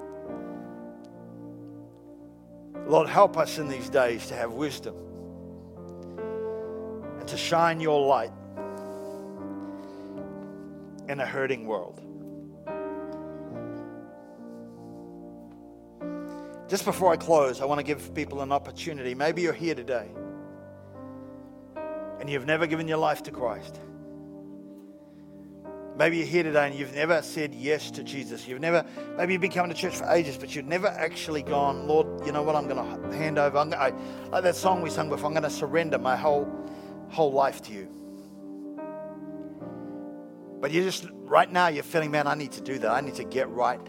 Lord, 2.87 3.07
help 3.07 3.37
us 3.37 3.57
in 3.57 3.67
these 3.67 3.89
days 3.89 4.27
to 4.27 4.35
have 4.35 4.53
wisdom 4.53 4.95
and 7.19 7.27
to 7.27 7.37
shine 7.37 7.79
your 7.79 8.05
light 8.05 8.31
in 11.07 11.19
a 11.19 11.25
hurting 11.25 11.65
world. 11.65 12.01
Just 16.67 16.85
before 16.85 17.13
I 17.13 17.17
close, 17.17 17.61
I 17.61 17.65
want 17.65 17.79
to 17.79 17.83
give 17.83 18.13
people 18.15 18.41
an 18.41 18.51
opportunity. 18.51 19.13
Maybe 19.13 19.41
you're 19.41 19.53
here 19.53 19.75
today 19.75 20.09
and 22.19 22.29
you've 22.29 22.45
never 22.45 22.67
given 22.67 22.87
your 22.87 22.97
life 22.97 23.21
to 23.23 23.31
Christ. 23.31 23.79
Maybe 25.95 26.17
you're 26.17 26.25
here 26.25 26.41
today 26.41 26.67
and 26.67 26.75
you've 26.75 26.95
never 26.95 27.21
said 27.21 27.53
yes 27.53 27.91
to 27.91 28.03
Jesus. 28.03 28.47
You've 28.47 28.59
never, 28.59 28.83
maybe 29.15 29.33
you've 29.33 29.41
been 29.41 29.51
coming 29.51 29.71
to 29.71 29.79
church 29.79 29.95
for 29.95 30.09
ages, 30.09 30.37
but 30.37 30.55
you've 30.55 30.65
never 30.65 30.87
actually 30.87 31.43
gone, 31.43 31.87
Lord, 31.87 32.25
you 32.25 32.31
know 32.31 32.41
what? 32.41 32.55
I'm 32.55 32.67
going 32.67 32.77
to 32.77 33.15
hand 33.15 33.37
over. 33.37 33.51
Gonna, 33.51 33.75
I, 33.75 33.93
like 34.29 34.43
that 34.43 34.55
song 34.55 34.81
we 34.81 34.89
sung 34.89 35.09
before, 35.09 35.27
I'm 35.27 35.33
going 35.33 35.43
to 35.43 35.51
surrender 35.51 35.99
my 35.99 36.15
whole, 36.15 36.51
whole 37.09 37.31
life 37.31 37.61
to 37.63 37.73
you. 37.73 37.87
But 40.59 40.71
you 40.71 40.81
just, 40.81 41.05
right 41.11 41.51
now, 41.51 41.67
you're 41.67 41.83
feeling, 41.83 42.09
man, 42.09 42.25
I 42.25 42.33
need 42.33 42.53
to 42.53 42.61
do 42.61 42.79
that. 42.79 42.89
I 42.89 43.01
need 43.01 43.15
to 43.15 43.23
get 43.23 43.49
right 43.49 43.81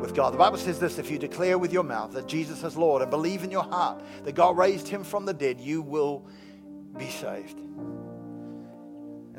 with 0.00 0.14
God. 0.14 0.32
The 0.32 0.38
Bible 0.38 0.56
says 0.56 0.80
this 0.80 0.98
if 0.98 1.10
you 1.10 1.18
declare 1.18 1.58
with 1.58 1.72
your 1.74 1.82
mouth 1.82 2.12
that 2.12 2.26
Jesus 2.26 2.62
is 2.62 2.76
Lord 2.76 3.02
and 3.02 3.10
believe 3.10 3.44
in 3.44 3.50
your 3.50 3.64
heart 3.64 4.02
that 4.24 4.34
God 4.34 4.56
raised 4.56 4.88
him 4.88 5.04
from 5.04 5.26
the 5.26 5.34
dead, 5.34 5.60
you 5.60 5.82
will 5.82 6.26
be 6.96 7.10
saved. 7.10 7.58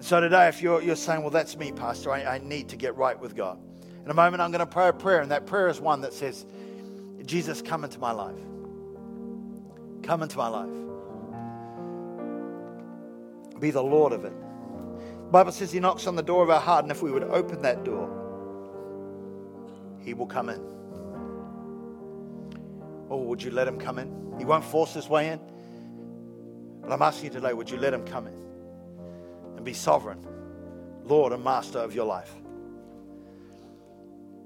And 0.03 0.09
so 0.09 0.19
today, 0.19 0.49
if 0.49 0.61
you're, 0.61 0.81
you're 0.81 0.97
saying, 0.97 1.21
well, 1.21 1.29
that's 1.29 1.55
me, 1.55 1.71
Pastor, 1.71 2.11
I, 2.11 2.35
I 2.35 2.37
need 2.39 2.67
to 2.67 2.75
get 2.75 2.97
right 2.97 3.17
with 3.17 3.37
God. 3.37 3.57
In 4.03 4.11
a 4.11 4.13
moment, 4.13 4.41
I'm 4.41 4.51
going 4.51 4.59
to 4.59 4.65
pray 4.65 4.89
a 4.89 4.91
prayer, 4.91 5.21
and 5.21 5.31
that 5.31 5.45
prayer 5.45 5.69
is 5.69 5.79
one 5.79 6.01
that 6.01 6.11
says, 6.11 6.45
Jesus, 7.25 7.61
come 7.61 7.85
into 7.85 7.99
my 7.99 8.11
life. 8.11 8.35
Come 10.03 10.21
into 10.21 10.37
my 10.37 10.49
life. 10.49 10.67
Be 13.61 13.71
the 13.71 13.81
Lord 13.81 14.11
of 14.11 14.25
it. 14.25 14.33
The 14.33 15.31
Bible 15.31 15.53
says 15.53 15.71
he 15.71 15.79
knocks 15.79 16.05
on 16.05 16.17
the 16.17 16.21
door 16.21 16.43
of 16.43 16.49
our 16.49 16.59
heart, 16.59 16.83
and 16.83 16.91
if 16.91 17.01
we 17.01 17.09
would 17.09 17.23
open 17.23 17.61
that 17.61 17.85
door, 17.85 18.09
he 20.01 20.13
will 20.13 20.27
come 20.27 20.49
in. 20.49 20.59
Oh, 23.09 23.21
would 23.21 23.41
you 23.41 23.51
let 23.51 23.69
him 23.69 23.79
come 23.79 23.99
in? 23.99 24.35
He 24.37 24.43
won't 24.43 24.65
force 24.65 24.93
his 24.93 25.07
way 25.07 25.29
in. 25.29 25.39
But 26.81 26.91
I'm 26.91 27.01
asking 27.01 27.27
you 27.27 27.39
today, 27.39 27.53
would 27.53 27.69
you 27.69 27.77
let 27.77 27.93
him 27.93 28.03
come 28.03 28.27
in 28.27 28.43
and 29.55 29.65
be 29.65 29.73
sovereign 29.73 30.25
Lord 31.05 31.33
and 31.33 31.43
Master 31.43 31.79
of 31.79 31.93
your 31.93 32.05
life. 32.05 32.33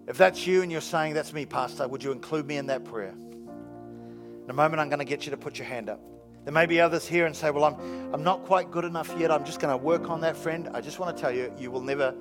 If 0.08 0.18
that's 0.18 0.48
you 0.48 0.62
and 0.62 0.72
you're 0.72 0.82
saying, 0.82 1.14
That's 1.14 1.34
me, 1.34 1.46
Pastor, 1.46 1.88
would 1.88 2.04
you 2.04 2.12
include 2.12 2.48
me 2.48 2.58
in 2.58 2.68
that 2.68 2.86
prayer? 2.86 3.14
In 3.14 4.50
a 4.50 4.54
moment, 4.54 4.80
I'm 4.80 4.90
going 4.90 5.00
to 5.00 5.06
get 5.06 5.26
you 5.26 5.32
to 5.32 5.38
put 5.38 5.58
your 5.58 5.68
hand 5.68 5.90
up. 5.90 6.00
There 6.46 6.54
may 6.54 6.66
be 6.66 6.80
others 6.80 7.06
here 7.06 7.26
and 7.26 7.36
say, 7.36 7.52
Well, 7.52 7.66
I'm, 7.66 8.14
I'm 8.14 8.24
not 8.24 8.46
quite 8.46 8.72
good 8.72 8.86
enough 8.86 9.14
yet. 9.20 9.32
I'm 9.32 9.44
just 9.44 9.60
going 9.60 9.78
to 9.78 9.84
work 9.84 10.10
on 10.10 10.22
that, 10.22 10.38
friend. 10.38 10.70
I 10.74 10.80
just 10.80 10.98
want 10.98 11.16
to 11.16 11.22
tell 11.22 11.32
you, 11.32 11.54
you 11.60 11.70
will 11.70 11.82
never 11.82 12.16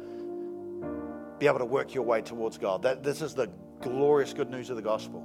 be 1.39 1.47
able 1.47 1.59
to 1.59 1.65
work 1.65 1.95
your 1.95 2.03
way 2.03 2.23
towards 2.23 2.59
God. 2.59 2.83
That, 2.83 3.03
this 3.05 3.23
is 3.23 3.35
the 3.35 3.49
glorious 3.81 4.33
good 4.33 4.51
news 4.51 4.71
of 4.71 4.77
the 4.77 4.83
gospel 4.83 5.25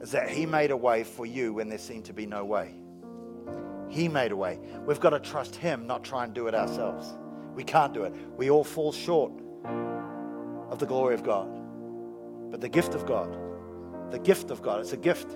is 0.00 0.10
that 0.10 0.28
He 0.28 0.46
made 0.46 0.70
a 0.70 0.76
way 0.76 1.04
for 1.04 1.24
you 1.24 1.54
when 1.54 1.68
there 1.68 1.78
seemed 1.78 2.06
to 2.06 2.12
be 2.12 2.26
no 2.26 2.44
way. 2.44 2.74
He 3.96 4.08
made 4.08 4.30
a 4.30 4.36
way. 4.36 4.58
We've 4.84 5.00
got 5.00 5.10
to 5.10 5.20
trust 5.20 5.56
Him, 5.56 5.86
not 5.86 6.04
try 6.04 6.24
and 6.24 6.34
do 6.34 6.48
it 6.48 6.54
ourselves. 6.54 7.14
We 7.54 7.64
can't 7.64 7.94
do 7.94 8.04
it. 8.04 8.12
We 8.36 8.50
all 8.50 8.62
fall 8.62 8.92
short 8.92 9.32
of 9.64 10.78
the 10.78 10.84
glory 10.84 11.14
of 11.14 11.22
God. 11.22 11.48
But 12.50 12.60
the 12.60 12.68
gift 12.68 12.94
of 12.94 13.06
God, 13.06 13.34
the 14.10 14.18
gift 14.18 14.50
of 14.50 14.60
God, 14.60 14.80
it's 14.80 14.92
a 14.92 14.98
gift, 14.98 15.34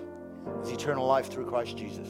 is 0.61 0.69
eternal 0.69 1.07
life 1.07 1.31
through 1.31 1.47
Christ 1.47 1.75
Jesus. 1.75 2.07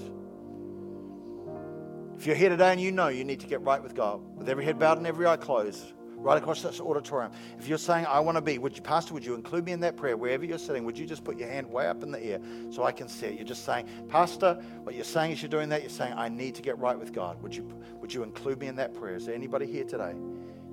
If 2.17 2.27
you're 2.27 2.35
here 2.35 2.49
today 2.49 2.73
and 2.73 2.81
you 2.81 2.91
know 2.91 3.07
you 3.07 3.23
need 3.23 3.39
to 3.39 3.47
get 3.47 3.61
right 3.61 3.81
with 3.81 3.95
God, 3.95 4.21
with 4.35 4.49
every 4.49 4.65
head 4.65 4.77
bowed 4.77 4.97
and 4.97 5.07
every 5.07 5.25
eye 5.27 5.37
closed, 5.37 5.93
right 6.21 6.37
across 6.37 6.61
this 6.61 6.79
auditorium, 6.79 7.31
if 7.59 7.67
you're 7.67 7.77
saying, 7.77 8.05
I 8.05 8.19
want 8.19 8.37
to 8.37 8.41
be, 8.41 8.57
would 8.57 8.75
you, 8.75 8.81
Pastor, 8.81 9.13
would 9.13 9.25
you 9.25 9.33
include 9.33 9.65
me 9.65 9.71
in 9.71 9.79
that 9.81 9.97
prayer 9.97 10.15
wherever 10.15 10.45
you're 10.45 10.57
sitting? 10.57 10.85
Would 10.85 10.97
you 10.97 11.05
just 11.05 11.23
put 11.23 11.37
your 11.37 11.49
hand 11.49 11.69
way 11.69 11.87
up 11.87 12.03
in 12.03 12.11
the 12.11 12.23
air 12.23 12.39
so 12.69 12.83
I 12.83 12.91
can 12.91 13.07
see 13.09 13.27
it? 13.27 13.33
You're 13.35 13.47
just 13.47 13.65
saying, 13.65 13.87
Pastor, 14.07 14.55
what 14.83 14.95
you're 14.95 15.03
saying 15.03 15.31
is 15.31 15.41
you're 15.41 15.49
doing 15.49 15.69
that. 15.69 15.81
You're 15.81 15.89
saying, 15.89 16.13
I 16.15 16.29
need 16.29 16.55
to 16.55 16.61
get 16.61 16.77
right 16.77 16.97
with 16.97 17.11
God. 17.13 17.41
Would 17.41 17.55
you, 17.55 17.67
would 17.99 18.13
you 18.13 18.23
include 18.23 18.59
me 18.59 18.67
in 18.67 18.75
that 18.75 18.93
prayer? 18.93 19.15
Is 19.15 19.25
there 19.25 19.35
anybody 19.35 19.65
here 19.65 19.83
today? 19.83 20.13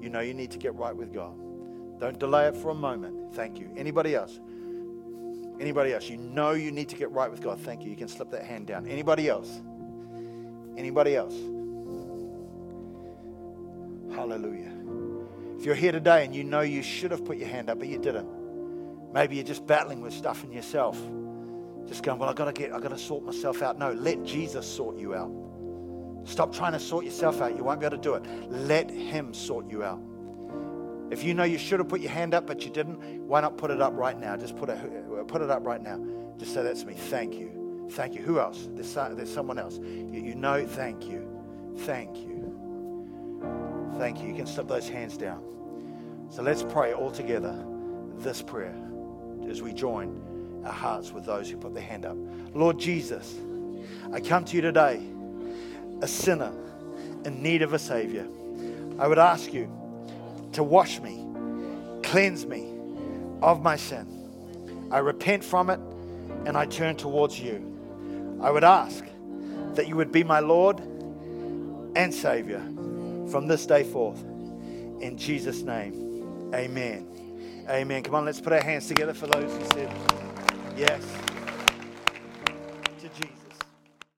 You 0.01 0.11
know 0.11 0.21
you 0.21 0.35
need 0.35 0.51
to 0.53 0.59
get 0.59 0.75
right 0.75 0.95
with 0.95 1.13
God. 1.13 1.35
Don't 1.99 2.19
delay 2.19 2.47
it 2.47 2.57
for 2.57 2.71
a 2.71 2.75
moment. 2.75 3.35
Thank 3.35 3.59
you. 3.59 3.71
Anybody 3.77 4.15
else? 4.15 4.39
Anybody 5.59 5.93
else? 5.93 6.09
You 6.09 6.19
know 6.19 6.53
you 6.53 6.71
need 6.71 6.89
to 6.91 6.97
get 6.97 7.11
right 7.11 7.31
with 7.31 7.41
God. 7.41 7.59
Thank 7.61 7.83
you. 7.83 7.91
You 7.91 7.97
can 7.97 8.07
slip 8.07 8.31
that 8.31 8.45
hand 8.45 8.69
down. 8.69 8.87
Anybody 8.87 9.29
else? 9.29 9.61
Anybody 10.77 11.17
else? 11.17 11.35
Hallelujah. 14.15 14.78
If 15.59 15.67
you're 15.67 15.75
here 15.75 15.91
today 15.91 16.25
and 16.25 16.35
you 16.35 16.45
know 16.45 16.61
you 16.61 16.83
should 16.83 17.11
have 17.11 17.25
put 17.25 17.37
your 17.37 17.49
hand 17.49 17.69
up, 17.69 17.81
but 17.81 17.89
you 17.89 17.99
didn't, 17.99 18.29
maybe 19.13 19.35
you're 19.35 19.45
just 19.45 19.67
battling 19.67 20.01
with 20.01 20.13
stuff 20.13 20.45
in 20.45 20.53
yourself. 20.53 20.97
Just 21.87 22.05
going, 22.05 22.19
well, 22.19 22.29
I've 22.29 22.37
gotta 22.37 22.53
get, 22.53 22.73
I've 22.73 22.83
gotta 22.83 22.99
sort 22.99 23.25
myself 23.25 23.61
out. 23.61 23.77
No, 23.77 23.93
let 23.93 24.23
Jesus 24.23 24.67
sort 24.67 24.99
you 24.99 25.15
out. 25.15 25.33
Stop 26.25 26.55
trying 26.55 26.73
to 26.73 26.79
sort 26.79 27.05
yourself 27.05 27.41
out. 27.41 27.57
You 27.57 27.65
won't 27.65 27.81
be 27.81 27.87
able 27.87 27.97
to 27.97 28.03
do 28.03 28.15
it. 28.15 28.25
Let 28.51 28.89
Him 28.89 29.35
sort 29.35 29.69
you 29.69 29.83
out. 29.83 30.01
If 31.11 31.25
you 31.25 31.35
know 31.35 31.45
you 31.45 31.59
should 31.59 31.81
have 31.81 31.89
put 31.89 32.01
your 32.01 32.11
hand 32.11 32.35
up 32.35 32.47
but 32.47 32.65
you 32.65 32.71
didn't, 32.71 33.27
why 33.27 33.41
not 33.41 33.57
put 33.57 33.73
it 33.73 33.81
up 33.81 33.95
right 33.97 34.19
now? 34.19 34.37
Just 34.37 34.55
put 34.57 34.69
it, 34.69 34.79
put 35.27 35.43
it 35.43 35.51
up 35.51 35.67
right 35.67 35.83
now. 35.83 35.99
Just 36.39 36.55
say 36.55 36.63
that 36.63 36.77
to 36.77 36.87
me. 36.87 36.95
Thank 36.95 37.35
you. 37.35 37.89
Thank 37.93 38.15
you. 38.15 38.23
Who 38.23 38.39
else? 38.39 38.69
There's, 38.73 38.95
there's 38.95 39.33
someone 39.33 39.59
else. 39.59 39.79
You, 39.79 40.09
you 40.13 40.35
know, 40.37 40.65
thank 40.67 41.07
you. 41.07 41.27
Thank 41.79 42.17
you. 42.19 42.48
Thank 43.99 44.21
you. 44.21 44.29
You 44.29 44.35
can 44.35 44.47
slip 44.47 44.69
those 44.69 44.89
hands 44.89 45.17
down. 45.17 45.43
So 46.31 46.43
let's 46.43 46.63
pray 46.63 46.93
all 46.93 47.11
together 47.11 47.65
this 48.19 48.41
prayer 48.41 48.77
as 49.51 49.61
we 49.61 49.73
join 49.73 50.63
our 50.65 50.73
hearts 50.73 51.11
with 51.11 51.25
those 51.25 51.51
who 51.51 51.57
put 51.57 51.75
their 51.75 51.83
hand 51.83 52.05
up. 52.05 52.17
Lord 52.55 52.79
Jesus, 52.79 53.35
I 54.13 54.21
come 54.21 54.45
to 54.45 54.57
you 54.57 54.63
today, 54.63 55.03
a 56.01 56.07
sinner 56.07 56.53
in 57.25 57.43
need 57.43 57.63
of 57.63 57.73
a 57.73 57.79
Savior. 57.79 58.29
I 59.01 59.09
would 59.09 59.19
ask 59.19 59.53
you 59.53 59.69
to 60.53 60.63
wash 60.63 61.01
me, 61.01 61.27
cleanse 62.05 62.47
me 62.47 62.73
of 63.43 63.63
my 63.63 63.75
sin. 63.75 64.87
I 64.93 64.99
repent 64.99 65.43
from 65.43 65.71
it 65.71 65.81
and 66.47 66.57
I 66.57 66.67
turn 66.67 66.95
towards 66.95 67.41
you. 67.41 68.39
I 68.41 68.53
would 68.53 68.65
ask 68.65 69.05
that 69.75 69.89
you 69.89 69.97
would 69.97 70.13
be 70.13 70.23
my 70.23 70.39
Lord 70.39 70.79
and 71.97 72.15
Savior 72.15 72.63
from 73.31 73.47
this 73.47 73.67
day 73.67 73.85
forth. 73.85 74.23
In 75.01 75.17
Jesus' 75.17 75.63
name, 75.63 76.53
amen. 76.55 77.07
Amen. 77.69 78.03
Come 78.03 78.15
on, 78.15 78.25
let's 78.25 78.41
put 78.41 78.53
our 78.53 78.63
hands 78.63 78.89
together 78.89 79.13
for 79.13 79.27
those 79.27 79.53
who 79.53 79.65
said 79.75 79.93
yes. 80.77 81.28